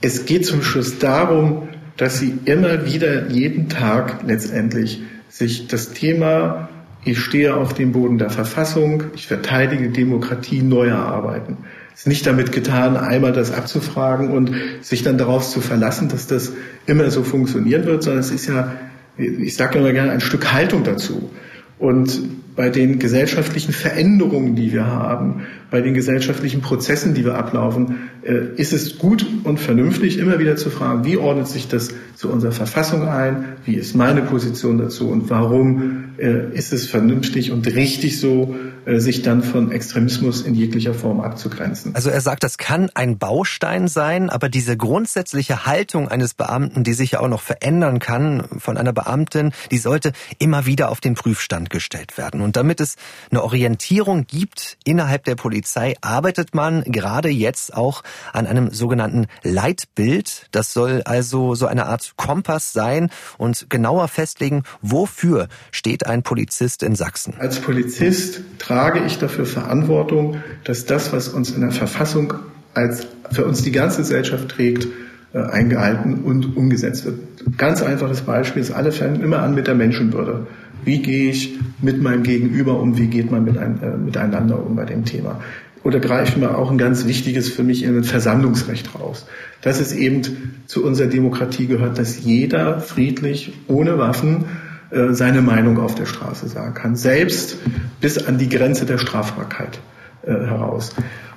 [0.00, 6.68] es geht zum Schluss darum, dass sie immer wieder jeden Tag letztendlich sich das Thema
[7.04, 11.58] ich stehe auf dem Boden der Verfassung, ich verteidige Demokratie neu erarbeiten.
[11.94, 16.26] Es ist nicht damit getan, einmal das abzufragen und sich dann darauf zu verlassen, dass
[16.26, 16.52] das
[16.86, 18.72] immer so funktionieren wird, sondern es ist ja
[19.20, 21.30] ich sage immer gerne, ein Stück Haltung dazu.
[21.78, 22.20] Und
[22.60, 28.54] bei den gesellschaftlichen Veränderungen, die wir haben, bei den gesellschaftlichen Prozessen, die wir ablaufen, äh,
[28.56, 32.52] ist es gut und vernünftig, immer wieder zu fragen, wie ordnet sich das zu unserer
[32.52, 38.20] Verfassung ein, wie ist meine Position dazu und warum äh, ist es vernünftig und richtig
[38.20, 38.54] so,
[38.86, 41.94] äh, sich dann von Extremismus in jeglicher Form abzugrenzen.
[41.94, 46.94] Also er sagt, das kann ein Baustein sein, aber diese grundsätzliche Haltung eines Beamten, die
[46.94, 51.14] sich ja auch noch verändern kann von einer Beamtin, die sollte immer wieder auf den
[51.14, 52.40] Prüfstand gestellt werden.
[52.40, 52.96] Und damit es
[53.30, 60.46] eine Orientierung gibt innerhalb der Polizei, arbeitet man gerade jetzt auch an einem sogenannten Leitbild.
[60.52, 66.82] Das soll also so eine Art Kompass sein und genauer festlegen, wofür steht ein Polizist
[66.82, 67.34] in Sachsen.
[67.38, 72.34] Als Polizist trage ich dafür Verantwortung, dass das, was uns in der Verfassung
[72.74, 74.86] als für uns die ganze Gesellschaft trägt,
[75.32, 77.20] äh, eingehalten und umgesetzt wird.
[77.56, 80.46] Ganz einfaches Beispiel ist, alle fangen immer an mit der Menschenwürde.
[80.84, 82.98] Wie gehe ich mit meinem Gegenüber um?
[82.98, 85.40] Wie geht man mit ein, äh, miteinander um bei dem Thema?
[85.82, 89.26] Oder greifen wir auch ein ganz wichtiges für mich in ein Versammlungsrecht raus.
[89.62, 94.44] Dass es eben zu unserer Demokratie gehört, dass jeder friedlich, ohne Waffen,
[94.90, 96.96] äh, seine Meinung auf der Straße sagen kann.
[96.96, 97.56] Selbst
[98.00, 99.80] bis an die Grenze der Strafbarkeit
[100.22, 100.94] äh, heraus.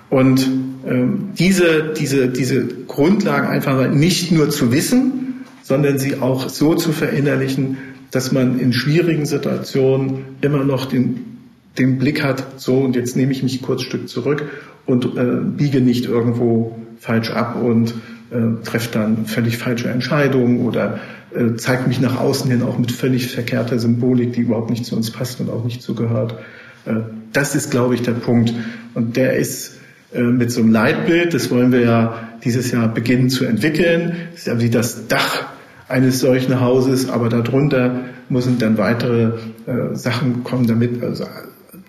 [0.09, 0.47] Und
[0.85, 6.91] ähm, diese, diese, diese Grundlagen einfach nicht nur zu wissen, sondern sie auch so zu
[6.91, 7.77] verinnerlichen,
[8.13, 11.39] dass man in schwierigen Situationen immer noch den,
[11.79, 14.43] den Blick hat, so und jetzt nehme ich mich kurz Stück zurück
[14.85, 17.95] und äh, biege nicht irgendwo falsch ab und
[18.29, 20.99] äh, treffe dann völlig falsche Entscheidungen oder
[21.33, 24.95] äh, zeigt mich nach außen hin auch mit völlig verkehrter Symbolik, die überhaupt nicht zu
[24.95, 26.35] uns passt und auch nicht zugehört.
[26.85, 26.97] Äh,
[27.31, 28.53] das ist, glaube ich, der Punkt.
[28.93, 29.79] Und der ist
[30.13, 34.15] äh, mit so einem Leitbild, das wollen wir ja dieses Jahr beginnen zu entwickeln.
[34.31, 35.45] Das ist ja wie das Dach
[35.87, 39.33] eines solchen Hauses, aber darunter müssen dann weitere
[39.65, 41.25] äh, Sachen kommen, damit also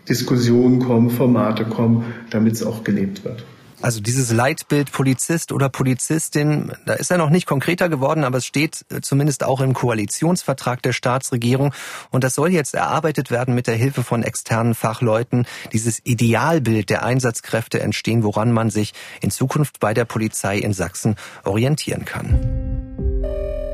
[0.09, 3.45] Diskussionen kommen, Formate kommen, damit es auch gelebt wird.
[3.85, 8.47] Also dieses Leitbild Polizist oder Polizistin, da ist er noch nicht konkreter geworden, aber es
[8.47, 11.75] steht äh, zumindest auch im Koalitionsvertrag der Staatsregierung.
[12.11, 15.47] Und das soll jetzt erarbeitet werden mit der Hilfe von externen Fachleuten.
[15.75, 21.17] Dieses Idealbild der Einsatzkräfte entstehen, woran man sich in Zukunft bei der Polizei in Sachsen
[21.45, 22.74] orientieren kann.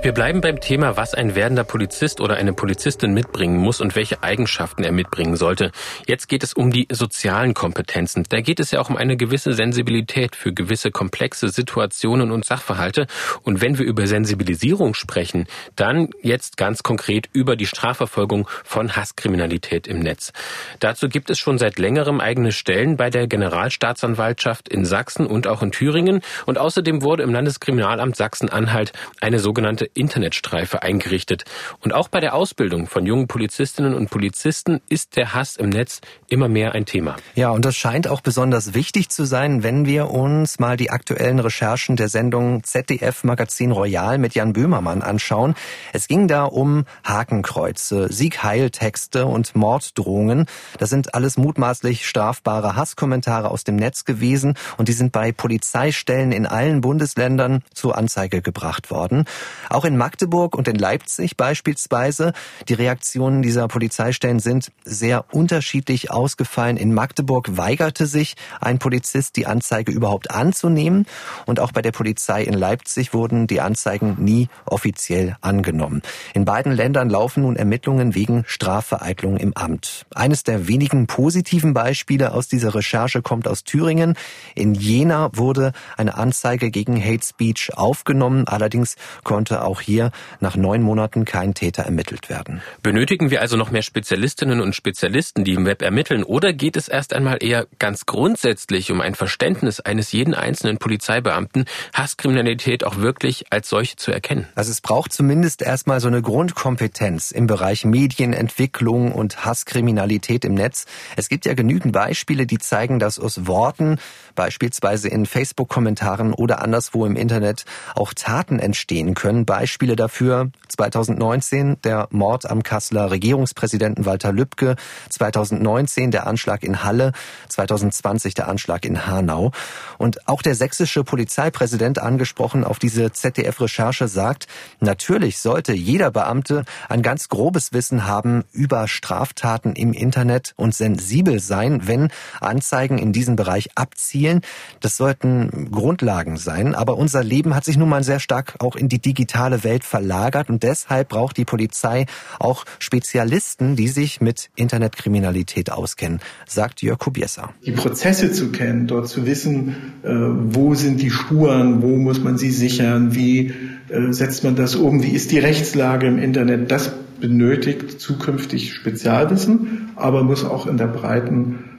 [0.03, 4.23] Wir bleiben beim Thema, was ein werdender Polizist oder eine Polizistin mitbringen muss und welche
[4.23, 5.73] Eigenschaften er mitbringen sollte.
[6.07, 8.25] Jetzt geht es um die sozialen Kompetenzen.
[8.27, 13.09] Da geht es ja auch um eine gewisse Sensibilität für gewisse komplexe Situationen und Sachverhalte.
[13.43, 15.47] Und wenn wir über Sensibilisierung sprechen,
[15.77, 20.33] dann jetzt ganz konkret über die Strafverfolgung von Hasskriminalität im Netz.
[20.79, 25.63] Dazu gibt es schon seit längerem eigene Stellen bei der Generalstaatsanwaltschaft in Sachsen und auch
[25.63, 26.23] in Thüringen.
[26.47, 31.45] Und außerdem wurde im Landeskriminalamt Sachsen-Anhalt eine sogenannte Internetstreife eingerichtet.
[31.81, 36.01] Und auch bei der Ausbildung von jungen Polizistinnen und Polizisten ist der Hass im Netz
[36.29, 37.17] immer mehr ein Thema.
[37.35, 41.39] Ja, und das scheint auch besonders wichtig zu sein, wenn wir uns mal die aktuellen
[41.39, 45.55] Recherchen der Sendung ZDF Magazin Royal mit Jan Böhmermann anschauen.
[45.93, 50.47] Es ging da um Hakenkreuze, Siegheiltexte und Morddrohungen.
[50.79, 56.33] Das sind alles mutmaßlich strafbare Hasskommentare aus dem Netz gewesen und die sind bei Polizeistellen
[56.33, 59.25] in allen Bundesländern zur Anzeige gebracht worden.
[59.69, 62.35] Auch auch in Magdeburg und in Leipzig beispielsweise.
[62.69, 66.77] Die Reaktionen dieser Polizeistellen sind sehr unterschiedlich ausgefallen.
[66.77, 71.07] In Magdeburg weigerte sich ein Polizist, die Anzeige überhaupt anzunehmen.
[71.47, 76.03] Und auch bei der Polizei in Leipzig wurden die Anzeigen nie offiziell angenommen.
[76.35, 80.05] In beiden Ländern laufen nun Ermittlungen wegen Strafvereitlung im Amt.
[80.15, 84.15] Eines der wenigen positiven Beispiele aus dieser Recherche kommt aus Thüringen.
[84.55, 88.47] In Jena wurde eine Anzeige gegen Hate Speech aufgenommen.
[88.47, 90.11] Allerdings konnte hier
[90.41, 92.63] nach neun Monaten kein Täter ermittelt werden.
[92.83, 96.89] Benötigen wir also noch mehr Spezialistinnen und Spezialisten, die im Web ermitteln, oder geht es
[96.89, 103.53] erst einmal eher ganz grundsätzlich um ein Verständnis eines jeden einzelnen Polizeibeamten, Hasskriminalität auch wirklich
[103.53, 104.49] als solche zu erkennen?
[104.55, 110.87] Also es braucht zumindest erstmal so eine Grundkompetenz im Bereich Medienentwicklung und Hasskriminalität im Netz.
[111.17, 113.99] Es gibt ja genügend Beispiele, die zeigen, dass aus Worten,
[114.35, 117.65] beispielsweise in Facebook-Kommentaren oder anderswo im Internet,
[117.95, 119.45] auch Taten entstehen können.
[119.61, 124.77] Beispiele dafür 2019 der Mord am Kasseler Regierungspräsidenten Walter Lübcke,
[125.11, 127.13] 2019 der Anschlag in Halle,
[127.51, 129.53] 2020 der Anschlag in Hanau.
[129.99, 134.47] Und auch der sächsische Polizeipräsident angesprochen auf diese ZDF-Recherche sagt,
[134.81, 141.39] natürlich sollte jeder Beamte ein ganz grobes Wissen haben über Straftaten im Internet und sensibel
[141.39, 142.09] sein, wenn
[142.41, 144.41] Anzeigen in diesem Bereich abzielen.
[144.81, 146.75] Das sollten Grundlagen sein.
[146.75, 149.85] Aber unser Leben hat sich nun mal sehr stark auch in die digitale digitale Welt
[149.85, 152.07] verlagert und deshalb braucht die Polizei
[152.39, 157.51] auch Spezialisten, die sich mit Internetkriminalität auskennen, sagt Jörg Kubiesa.
[157.65, 162.39] Die Prozesse zu kennen, dort zu wissen, äh, wo sind die Spuren, wo muss man
[162.39, 163.53] sie sichern, wie
[163.89, 169.91] äh, setzt man das um, wie ist die Rechtslage im Internet, das benötigt zukünftig Spezialwissen,
[169.97, 171.70] aber muss auch in der breiten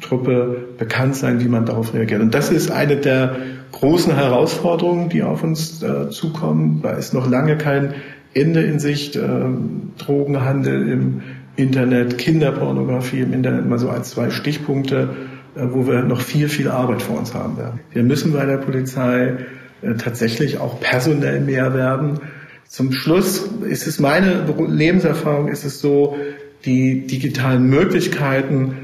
[0.00, 2.20] Truppe bekannt sein, wie man darauf reagiert.
[2.20, 3.36] Und das ist eine der
[3.72, 6.80] großen Herausforderungen, die auf uns äh, zukommen.
[6.82, 7.94] Da ist noch lange kein
[8.32, 9.16] Ende in Sicht.
[9.16, 9.28] Äh,
[9.98, 11.22] Drogenhandel im
[11.56, 15.10] Internet, Kinderpornografie im Internet, mal so als zwei Stichpunkte,
[15.54, 17.80] äh, wo wir noch viel, viel Arbeit vor uns haben werden.
[17.92, 19.36] Wir müssen bei der Polizei
[19.82, 22.20] äh, tatsächlich auch personell mehr werden.
[22.66, 26.16] Zum Schluss ist es meine Lebenserfahrung, ist es so,
[26.64, 28.83] die digitalen Möglichkeiten äh,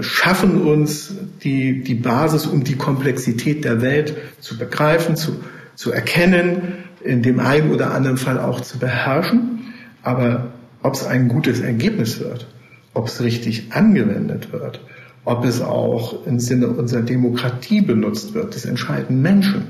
[0.00, 5.40] schaffen uns die, die Basis, um die Komplexität der Welt zu begreifen, zu,
[5.74, 9.74] zu erkennen, in dem einen oder anderen Fall auch zu beherrschen.
[10.02, 10.52] Aber
[10.82, 12.46] ob es ein gutes Ergebnis wird,
[12.94, 14.80] ob es richtig angewendet wird,
[15.24, 19.64] ob es auch im Sinne unserer Demokratie benutzt wird, das entscheiden Menschen,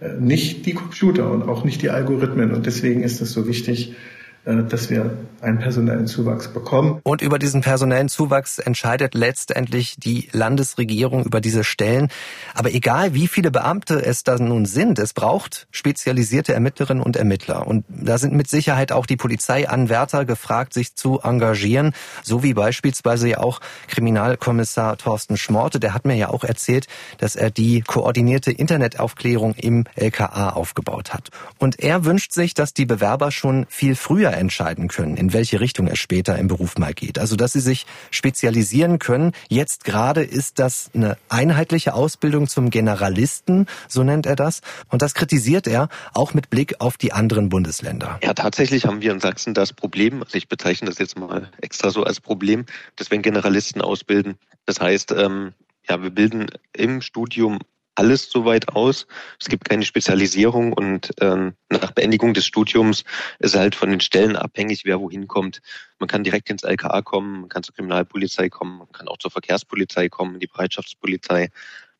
[0.00, 2.52] äh, nicht die Computer und auch nicht die Algorithmen.
[2.52, 4.15] Und deswegen ist es so wichtig, äh,
[4.46, 7.00] dass wir einen personellen Zuwachs bekommen.
[7.02, 12.08] Und über diesen personellen Zuwachs entscheidet letztendlich die Landesregierung über diese Stellen.
[12.54, 17.66] Aber egal, wie viele Beamte es da nun sind, es braucht spezialisierte Ermittlerinnen und Ermittler.
[17.66, 21.92] Und da sind mit Sicherheit auch die Polizeianwärter gefragt, sich zu engagieren,
[22.22, 25.80] so wie beispielsweise ja auch Kriminalkommissar Thorsten Schmorte.
[25.80, 26.86] Der hat mir ja auch erzählt,
[27.18, 31.30] dass er die koordinierte Internetaufklärung im LKA aufgebaut hat.
[31.58, 35.86] Und er wünscht sich, dass die Bewerber schon viel früher entscheiden können, in welche Richtung
[35.86, 37.18] er später im Beruf mal geht.
[37.18, 39.32] Also dass sie sich spezialisieren können.
[39.48, 44.60] Jetzt gerade ist das eine einheitliche Ausbildung zum Generalisten, so nennt er das.
[44.88, 48.18] Und das kritisiert er auch mit Blick auf die anderen Bundesländer.
[48.22, 51.90] Ja, tatsächlich haben wir in Sachsen das Problem, also ich bezeichne das jetzt mal extra
[51.90, 52.66] so als Problem,
[52.96, 54.36] dass wir Generalisten ausbilden.
[54.66, 55.52] Das heißt, ähm,
[55.88, 57.58] ja, wir bilden im Studium
[57.96, 59.06] alles soweit aus.
[59.40, 63.04] Es gibt keine Spezialisierung und ähm, nach Beendigung des Studiums
[63.38, 65.60] ist halt von den Stellen abhängig, wer wohin kommt.
[65.98, 69.30] Man kann direkt ins LKA kommen, man kann zur Kriminalpolizei kommen, man kann auch zur
[69.30, 71.50] Verkehrspolizei kommen, die Bereitschaftspolizei.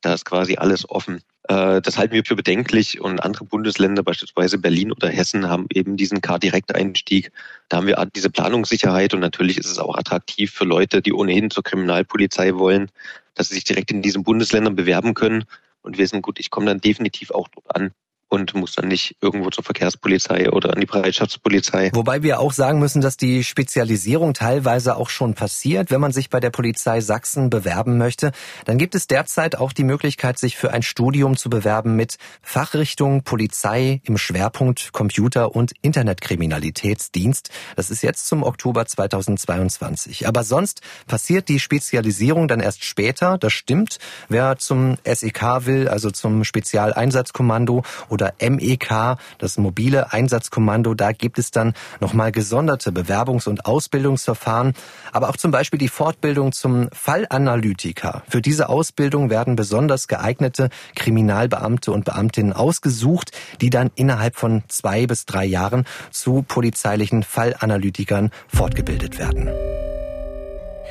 [0.02, 1.22] Da ist quasi alles offen.
[1.48, 5.96] Äh, das halten wir für bedenklich und andere Bundesländer, beispielsweise Berlin oder Hessen, haben eben
[5.96, 7.32] diesen K-Direkteinstieg.
[7.68, 11.50] Da haben wir diese Planungssicherheit und natürlich ist es auch attraktiv für Leute, die ohnehin
[11.50, 12.90] zur Kriminalpolizei wollen,
[13.34, 15.44] dass sie sich direkt in diesen Bundesländern bewerben können
[15.86, 17.92] und wissen, gut, ich komme dann definitiv auch dort an
[18.28, 21.90] und muss dann nicht irgendwo zur Verkehrspolizei oder an die Bereitschaftspolizei.
[21.94, 25.90] Wobei wir auch sagen müssen, dass die Spezialisierung teilweise auch schon passiert.
[25.90, 28.32] Wenn man sich bei der Polizei Sachsen bewerben möchte,
[28.64, 33.22] dann gibt es derzeit auch die Möglichkeit, sich für ein Studium zu bewerben mit Fachrichtung
[33.22, 37.50] Polizei im Schwerpunkt Computer- und Internetkriminalitätsdienst.
[37.76, 40.26] Das ist jetzt zum Oktober 2022.
[40.26, 43.38] Aber sonst passiert die Spezialisierung dann erst später.
[43.38, 43.98] Das stimmt.
[44.28, 47.82] Wer zum SEK will, also zum Spezialeinsatzkommando
[48.16, 50.94] oder MEK, das mobile Einsatzkommando.
[50.94, 54.72] Da gibt es dann nochmal gesonderte Bewerbungs- und Ausbildungsverfahren,
[55.12, 58.22] aber auch zum Beispiel die Fortbildung zum Fallanalytiker.
[58.26, 65.06] Für diese Ausbildung werden besonders geeignete Kriminalbeamte und Beamtinnen ausgesucht, die dann innerhalb von zwei
[65.06, 69.50] bis drei Jahren zu polizeilichen Fallanalytikern fortgebildet werden.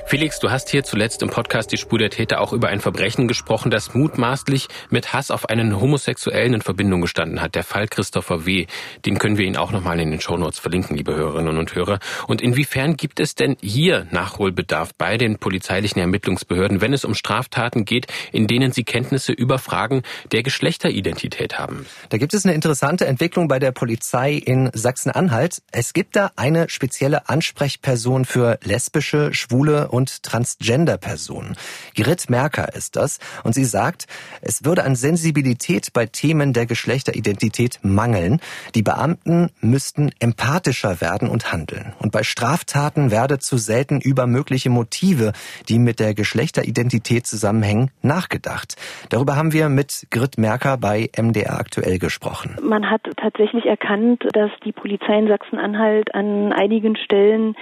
[0.08, 3.28] Felix, du hast hier zuletzt im Podcast Die Spur der Täter auch über ein Verbrechen
[3.28, 7.56] gesprochen, das mutmaßlich mit Hass auf einen Homosexuellen in Verbindung gestanden hat.
[7.56, 8.68] Der Fall Christopher W.
[9.03, 11.97] Den können wir Ihnen auch nochmal in den Shownotes verlinken, liebe Hörerinnen und Hörer.
[12.28, 17.84] Und inwiefern gibt es denn hier Nachholbedarf bei den polizeilichen Ermittlungsbehörden, wenn es um Straftaten
[17.84, 21.88] geht, in denen sie Kenntnisse über Fragen der Geschlechteridentität haben?
[22.10, 25.64] Da gibt es eine interessante Entwicklung bei der Polizei in Sachsen-Anhalt.
[25.72, 31.55] Es gibt da eine spezielle Ansprechperson für lesbische, schwule und Transgender-Personen.
[31.95, 34.05] Grit Merker ist das und sie sagt,
[34.41, 38.41] es würde an Sensibilität bei Themen der Geschlechteridentität mangeln.
[38.75, 41.93] Die Beamten müssten empathischer werden und handeln.
[41.99, 45.31] Und bei Straftaten werde zu selten über mögliche Motive,
[45.69, 48.75] die mit der Geschlechteridentität zusammenhängen, nachgedacht.
[49.09, 52.57] Darüber haben wir mit Grit Merker bei MDR aktuell gesprochen.
[52.61, 57.55] Man hat tatsächlich erkannt, dass die Polizei in Sachsen-Anhalt an einigen Stellen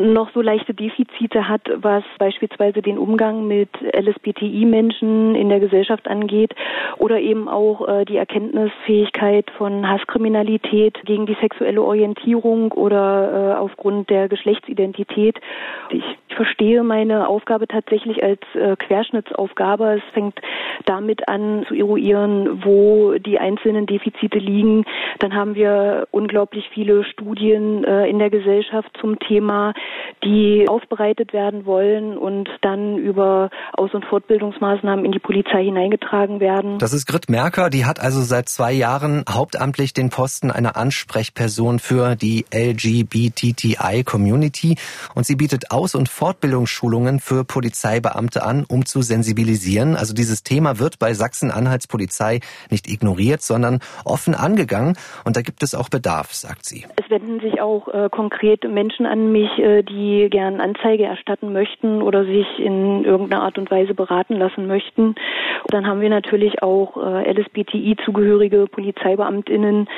[0.00, 6.54] noch so leichte Defizite hat, was beispielsweise den Umgang mit LSBTI-Menschen in der Gesellschaft angeht
[6.98, 14.10] oder eben auch äh, die Erkenntnisfähigkeit von Hasskriminalität gegen die sexuelle Orientierung oder äh, aufgrund
[14.10, 15.38] der Geschlechtsidentität.
[15.90, 19.98] Ich verstehe meine Aufgabe tatsächlich als äh, Querschnittsaufgabe.
[19.98, 20.40] Es fängt
[20.86, 24.84] damit an zu eruieren, wo die einzelnen Defizite liegen.
[25.18, 29.74] Dann haben wir unglaublich viele Studien äh, in der Gesellschaft zum Thema
[30.24, 36.78] die aufbereitet werden wollen und dann über Aus- und Fortbildungsmaßnahmen in die Polizei hineingetragen werden.
[36.78, 41.78] Das ist Grit Merker, die hat also seit zwei Jahren hauptamtlich den Posten einer Ansprechperson
[41.78, 44.76] für die LGBTI-Community
[45.14, 49.94] und sie bietet Aus- und Fortbildungsschulungen für Polizeibeamte an, um zu sensibilisieren.
[49.96, 55.62] Also dieses Thema wird bei Sachsen-Anhalts Polizei nicht ignoriert, sondern offen angegangen und da gibt
[55.62, 56.86] es auch Bedarf, sagt sie.
[56.96, 62.02] Es wenden sich auch äh, konkret Menschen an mich, äh, die gern Anzeige erstatten möchten
[62.02, 65.14] oder sich in irgendeiner Art und Weise beraten lassen möchten.
[65.68, 69.88] Dann haben wir natürlich auch äh, LSBTI-zugehörige Polizeibeamtinnen,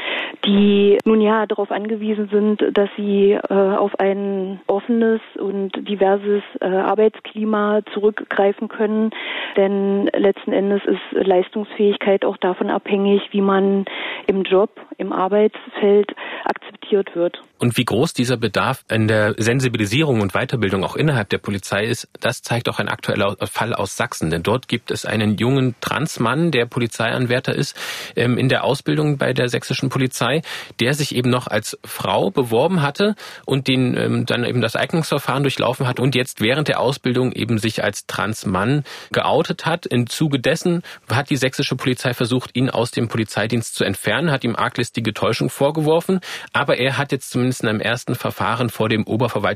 [0.44, 6.66] die nun ja darauf angewiesen sind, dass sie äh, auf ein offenes und diverses äh,
[6.66, 9.10] Arbeitsklima zurückgreifen können.
[9.56, 13.84] Denn letzten Endes ist Leistungsfähigkeit auch davon abhängig, wie man
[14.26, 16.14] im Job, im Arbeitsfeld
[16.44, 17.42] akzeptiert wird.
[17.58, 22.08] Und wie groß dieser Bedarf in der Sensibilisierung und Weiterbildung auch innerhalb der Polizei ist,
[22.18, 24.28] das zeigt auch ein aktueller Fall aus Sachsen.
[24.28, 27.76] Denn dort gibt es einen jungen Transmann, der Polizeianwärter ist,
[28.16, 30.42] ähm, in der Ausbildung bei der sächsischen Polizei,
[30.80, 33.14] der sich eben noch als Frau beworben hatte
[33.46, 37.58] und den ähm, dann eben das Eignungsverfahren durchlaufen hat und jetzt während der Ausbildung eben
[37.58, 38.82] sich als Transmann
[39.12, 39.86] geoutet hat.
[39.86, 44.42] Im Zuge dessen hat die sächsische Polizei versucht, ihn aus dem Polizeidienst zu entfernen, hat
[44.42, 46.18] ihm arglistige Täuschung vorgeworfen,
[46.52, 49.51] aber er hat jetzt zumindest in einem ersten Verfahren vor dem Oberverwaltungsgericht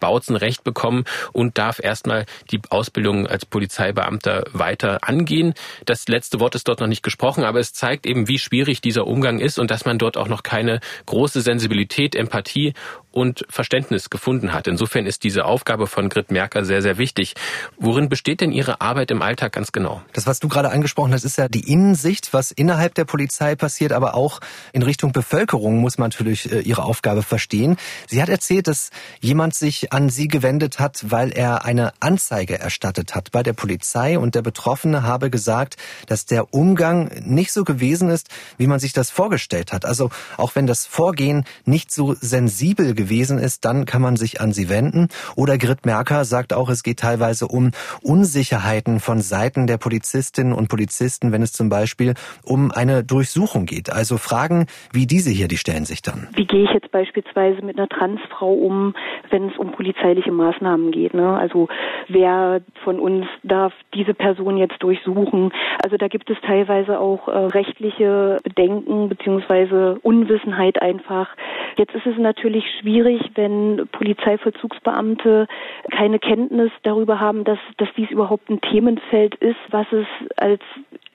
[0.00, 5.54] Bautzen Recht bekommen und darf erstmal die Ausbildung als Polizeibeamter weiter angehen.
[5.84, 9.06] Das letzte Wort ist dort noch nicht gesprochen, aber es zeigt eben, wie schwierig dieser
[9.06, 12.74] Umgang ist und dass man dort auch noch keine große Sensibilität, Empathie
[13.18, 14.66] und Verständnis gefunden hat.
[14.66, 17.34] Insofern ist diese Aufgabe von Grit Merker sehr, sehr wichtig.
[17.76, 20.02] Worin besteht denn Ihre Arbeit im Alltag ganz genau?
[20.12, 23.92] Das, was du gerade angesprochen hast, ist ja die Innensicht, was innerhalb der Polizei passiert,
[23.92, 24.40] aber auch
[24.72, 27.76] in Richtung Bevölkerung muss man natürlich äh, ihre Aufgabe verstehen.
[28.06, 28.90] Sie hat erzählt, dass
[29.20, 34.18] jemand sich an sie gewendet hat, weil er eine Anzeige erstattet hat bei der Polizei
[34.18, 38.92] und der Betroffene habe gesagt, dass der Umgang nicht so gewesen ist, wie man sich
[38.92, 39.84] das vorgestellt hat.
[39.84, 43.07] Also auch wenn das Vorgehen nicht so sensibel gewesen
[43.38, 45.08] ist, dann kann man sich an sie wenden.
[45.36, 47.70] Oder Grit Merker sagt auch, es geht teilweise um
[48.02, 53.90] Unsicherheiten von Seiten der Polizistinnen und Polizisten, wenn es zum Beispiel um eine Durchsuchung geht.
[53.90, 56.28] Also Fragen wie diese hier, die stellen sich dann.
[56.34, 58.94] Wie gehe ich jetzt beispielsweise mit einer Transfrau um,
[59.30, 61.14] wenn es um polizeiliche Maßnahmen geht?
[61.14, 61.36] Ne?
[61.36, 61.68] Also
[62.08, 65.52] wer von uns darf diese Person jetzt durchsuchen?
[65.82, 71.28] Also da gibt es teilweise auch äh, rechtliche Bedenken beziehungsweise Unwissenheit einfach.
[71.76, 72.97] Jetzt ist es natürlich schwierig,
[73.34, 75.46] wenn Polizeivollzugsbeamte
[75.90, 80.60] keine Kenntnis darüber haben, dass, dass dies überhaupt ein Themenfeld ist, was es als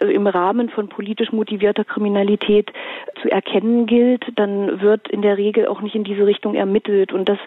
[0.03, 2.71] also im Rahmen von politisch motivierter Kriminalität
[3.21, 7.13] zu erkennen gilt, dann wird in der Regel auch nicht in diese Richtung ermittelt.
[7.13, 7.37] Und das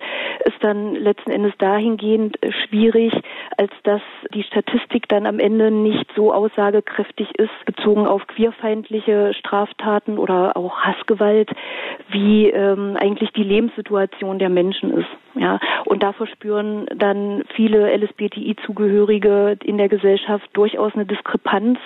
[0.45, 3.13] ist dann letzten Endes dahingehend schwierig,
[3.59, 4.01] als dass
[4.33, 10.79] die Statistik dann am Ende nicht so aussagekräftig ist, bezogen auf queerfeindliche Straftaten oder auch
[10.79, 11.51] Hassgewalt,
[12.09, 15.26] wie ähm, eigentlich die Lebenssituation der Menschen ist.
[15.39, 21.79] Ja, und da verspüren dann viele LSBTI-Zugehörige in der Gesellschaft durchaus eine Diskrepanz,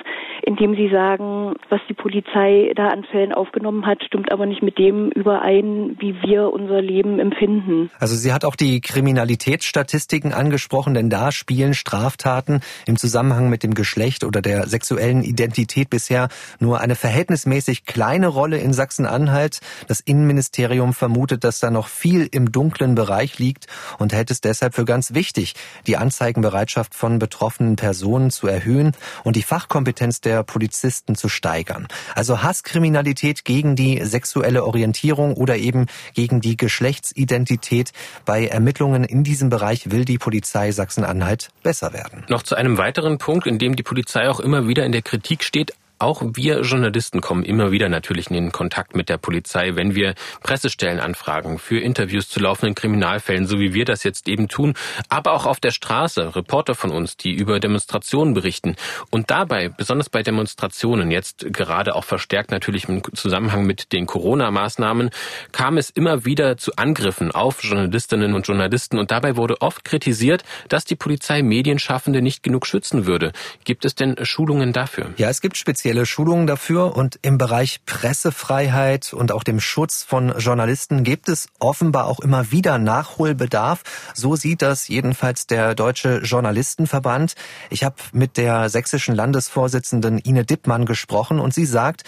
[0.42, 4.78] indem sie sagen, was die Polizei da an Fällen aufgenommen hat, stimmt aber nicht mit
[4.78, 7.90] dem überein, wie wir unser Leben empfinden.
[7.98, 13.74] Also sie hat auch die Kriminalitätsstatistiken angesprochen, denn da spielen Straftaten im Zusammenhang mit dem
[13.74, 16.28] Geschlecht oder der sexuellen Identität bisher
[16.60, 19.58] nur eine verhältnismäßig kleine Rolle in Sachsen-Anhalt.
[19.88, 23.66] Das Innenministerium vermutet, dass da noch viel im dunklen Bereich liegt
[23.98, 25.54] und hält es deshalb für ganz wichtig,
[25.86, 28.92] die Anzeigenbereitschaft von betroffenen Personen zu erhöhen
[29.24, 31.88] und die Fachkompetenz der Polizisten zu steigern.
[32.14, 37.92] Also Hasskriminalität gegen die sexuelle Orientierung oder eben gegen die Geschlechtsidentität.
[38.24, 42.24] Bei Ermittlungen in diesem Bereich will die Polizei Sachsen-Anhalt besser werden.
[42.28, 45.42] Noch zu einem weiteren Punkt, in dem die Polizei auch immer wieder in der Kritik
[45.42, 49.94] steht, auch wir Journalisten kommen immer wieder natürlich in den Kontakt mit der Polizei, wenn
[49.94, 54.74] wir Pressestellen anfragen für Interviews zu laufenden Kriminalfällen, so wie wir das jetzt eben tun,
[55.08, 58.76] aber auch auf der Straße Reporter von uns, die über Demonstrationen berichten.
[59.10, 65.10] Und dabei, besonders bei Demonstrationen, jetzt gerade auch verstärkt natürlich im Zusammenhang mit den Corona-Maßnahmen,
[65.52, 70.44] kam es immer wieder zu Angriffen auf Journalistinnen und Journalisten und dabei wurde oft kritisiert,
[70.68, 73.32] dass die Polizei Medienschaffende nicht genug schützen würde.
[73.64, 75.12] Gibt es denn Schulungen dafür?
[75.18, 80.04] Ja, es gibt spezielle spezielle Schulungen dafür und im Bereich Pressefreiheit und auch dem Schutz
[80.04, 83.82] von Journalisten gibt es offenbar auch immer wieder Nachholbedarf.
[84.14, 87.34] So sieht das jedenfalls der Deutsche Journalistenverband.
[87.70, 92.04] Ich habe mit der sächsischen Landesvorsitzenden Ine Dippmann gesprochen und sie sagt,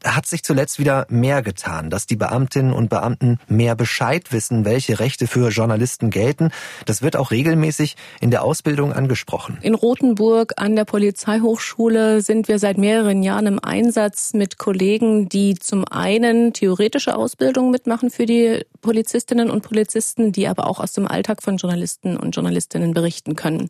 [0.00, 4.64] da hat sich zuletzt wieder mehr getan, dass die Beamtinnen und Beamten mehr Bescheid wissen,
[4.64, 6.50] welche Rechte für Journalisten gelten.
[6.84, 9.58] Das wird auch regelmäßig in der Ausbildung angesprochen.
[9.62, 15.54] In Rothenburg an der Polizeihochschule sind wir seit mehreren Jahren im Einsatz mit Kollegen, die
[15.54, 21.06] zum einen theoretische Ausbildung mitmachen für die Polizistinnen und Polizisten, die aber auch aus dem
[21.06, 23.68] Alltag von Journalisten und Journalistinnen berichten können.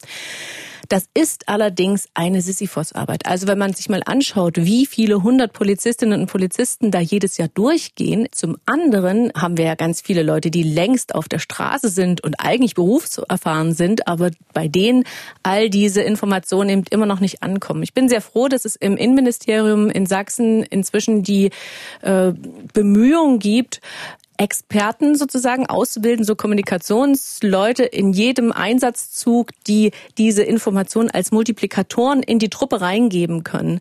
[0.89, 3.27] Das ist allerdings eine Sisyphos-Arbeit.
[3.27, 7.49] Also wenn man sich mal anschaut, wie viele hundert Polizistinnen und Polizisten da jedes Jahr
[7.49, 8.29] durchgehen.
[8.33, 12.41] Zum anderen haben wir ja ganz viele Leute, die längst auf der Straße sind und
[12.41, 15.05] eigentlich berufserfahren sind, aber bei denen
[15.43, 17.83] all diese Informationen eben immer noch nicht ankommen.
[17.83, 21.51] Ich bin sehr froh, dass es im Innenministerium in Sachsen inzwischen die
[22.03, 22.33] äh,
[22.73, 23.81] Bemühungen gibt,
[24.39, 32.51] Experten sozusagen auszubilden, so Kommunikationsleute in jedem Einsatzzug, die diese Informationen als Multiplikatoren in die
[32.51, 33.81] Truppe reingeben können.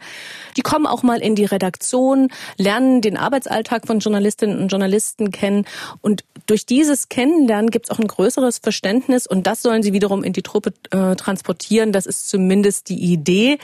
[0.58, 5.66] Die kommen auch mal in die Redaktion, lernen den Arbeitsalltag von Journalistinnen und Journalisten kennen
[6.01, 10.24] und durch dieses Kennenlernen gibt es auch ein größeres Verständnis und das sollen sie wiederum
[10.24, 11.91] in die Truppe äh, transportieren.
[11.91, 13.58] Das ist zumindest die Idee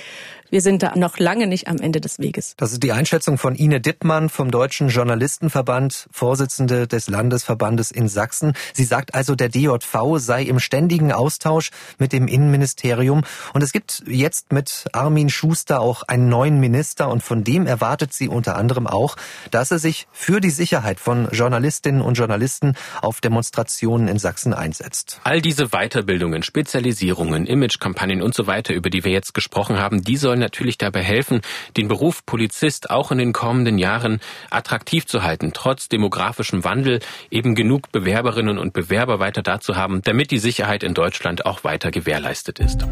[0.52, 2.56] wir sind da noch lange nicht am Ende des Weges.
[2.58, 8.54] Das ist die Einschätzung von Ine Dittmann vom Deutschen Journalistenverband, Vorsitzende des Landesverbandes in Sachsen.
[8.74, 13.24] Sie sagt also, der DJV sei im ständigen Austausch mit dem Innenministerium.
[13.54, 18.12] Und es gibt jetzt mit Armin Schuster auch einen neuen Minister und von dem erwartet
[18.12, 19.16] sie unter anderem auch,
[19.52, 25.22] dass er sich für die Sicherheit von Journalistinnen und Journalisten auf Demonstrationen in Sachsen einsetzt.
[25.24, 30.18] All diese Weiterbildungen, Spezialisierungen, Imagekampagnen und so weiter, über die wir jetzt gesprochen haben, die
[30.18, 31.42] sollen natürlich dabei helfen,
[31.78, 34.20] den Beruf Polizist auch in den kommenden Jahren
[34.50, 40.32] attraktiv zu halten, trotz demografischem Wandel eben genug Bewerberinnen und Bewerber weiter dazu haben, damit
[40.32, 42.86] die Sicherheit in Deutschland auch weiter gewährleistet ist.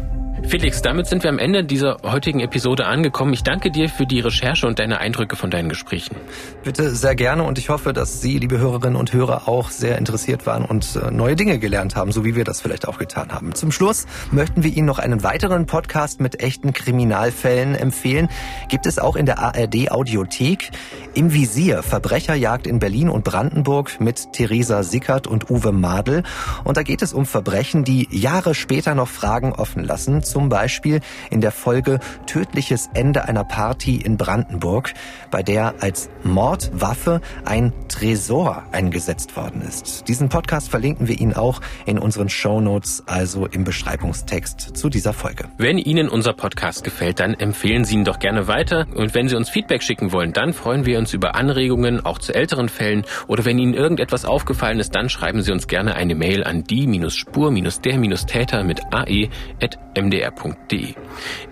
[0.46, 3.32] Felix, damit sind wir am Ende dieser heutigen Episode angekommen.
[3.32, 6.16] Ich danke dir für die Recherche und deine Eindrücke von deinen Gesprächen.
[6.64, 10.46] Bitte sehr gerne und ich hoffe, dass Sie, liebe Hörerinnen und Hörer, auch sehr interessiert
[10.46, 13.54] waren und äh, neue Dinge gelernt haben, so wie wir das vielleicht auch getan haben.
[13.54, 18.28] Zum Schluss möchten wir Ihnen noch einen weiteren Podcast mit echten Kriminalfällen empfehlen.
[18.68, 20.70] Gibt es auch in der ARD Audiothek.
[21.14, 26.22] Im Visier Verbrecherjagd in Berlin und Brandenburg mit Theresa Sickert und Uwe Madel.
[26.64, 31.00] Und da geht es um Verbrechen, die Jahre später noch Fragen offen lassen zum Beispiel
[31.30, 34.94] in der Folge Tödliches Ende einer Party in Brandenburg,
[35.30, 40.08] bei der als Mordwaffe ein Tresor eingesetzt worden ist.
[40.08, 45.12] Diesen Podcast verlinken wir Ihnen auch in unseren Show Notes, also im Beschreibungstext zu dieser
[45.12, 45.48] Folge.
[45.58, 48.86] Wenn Ihnen unser Podcast gefällt, dann empfehlen Sie ihn doch gerne weiter.
[48.94, 52.32] Und wenn Sie uns Feedback schicken wollen, dann freuen wir uns über Anregungen, auch zu
[52.32, 53.04] älteren Fällen.
[53.26, 58.62] Oder wenn Ihnen irgendetwas aufgefallen ist, dann schreiben Sie uns gerne eine Mail an die-spur-der-täter
[58.62, 60.94] mit ae.mdr mdr.de.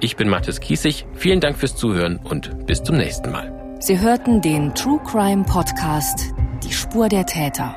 [0.01, 1.07] Ich bin Mathis Kiesig.
[1.15, 3.53] Vielen Dank fürs Zuhören und bis zum nächsten Mal.
[3.81, 7.77] Sie hörten den True Crime Podcast Die Spur der Täter.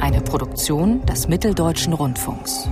[0.00, 2.68] Eine Produktion des Mitteldeutschen Rundfunks.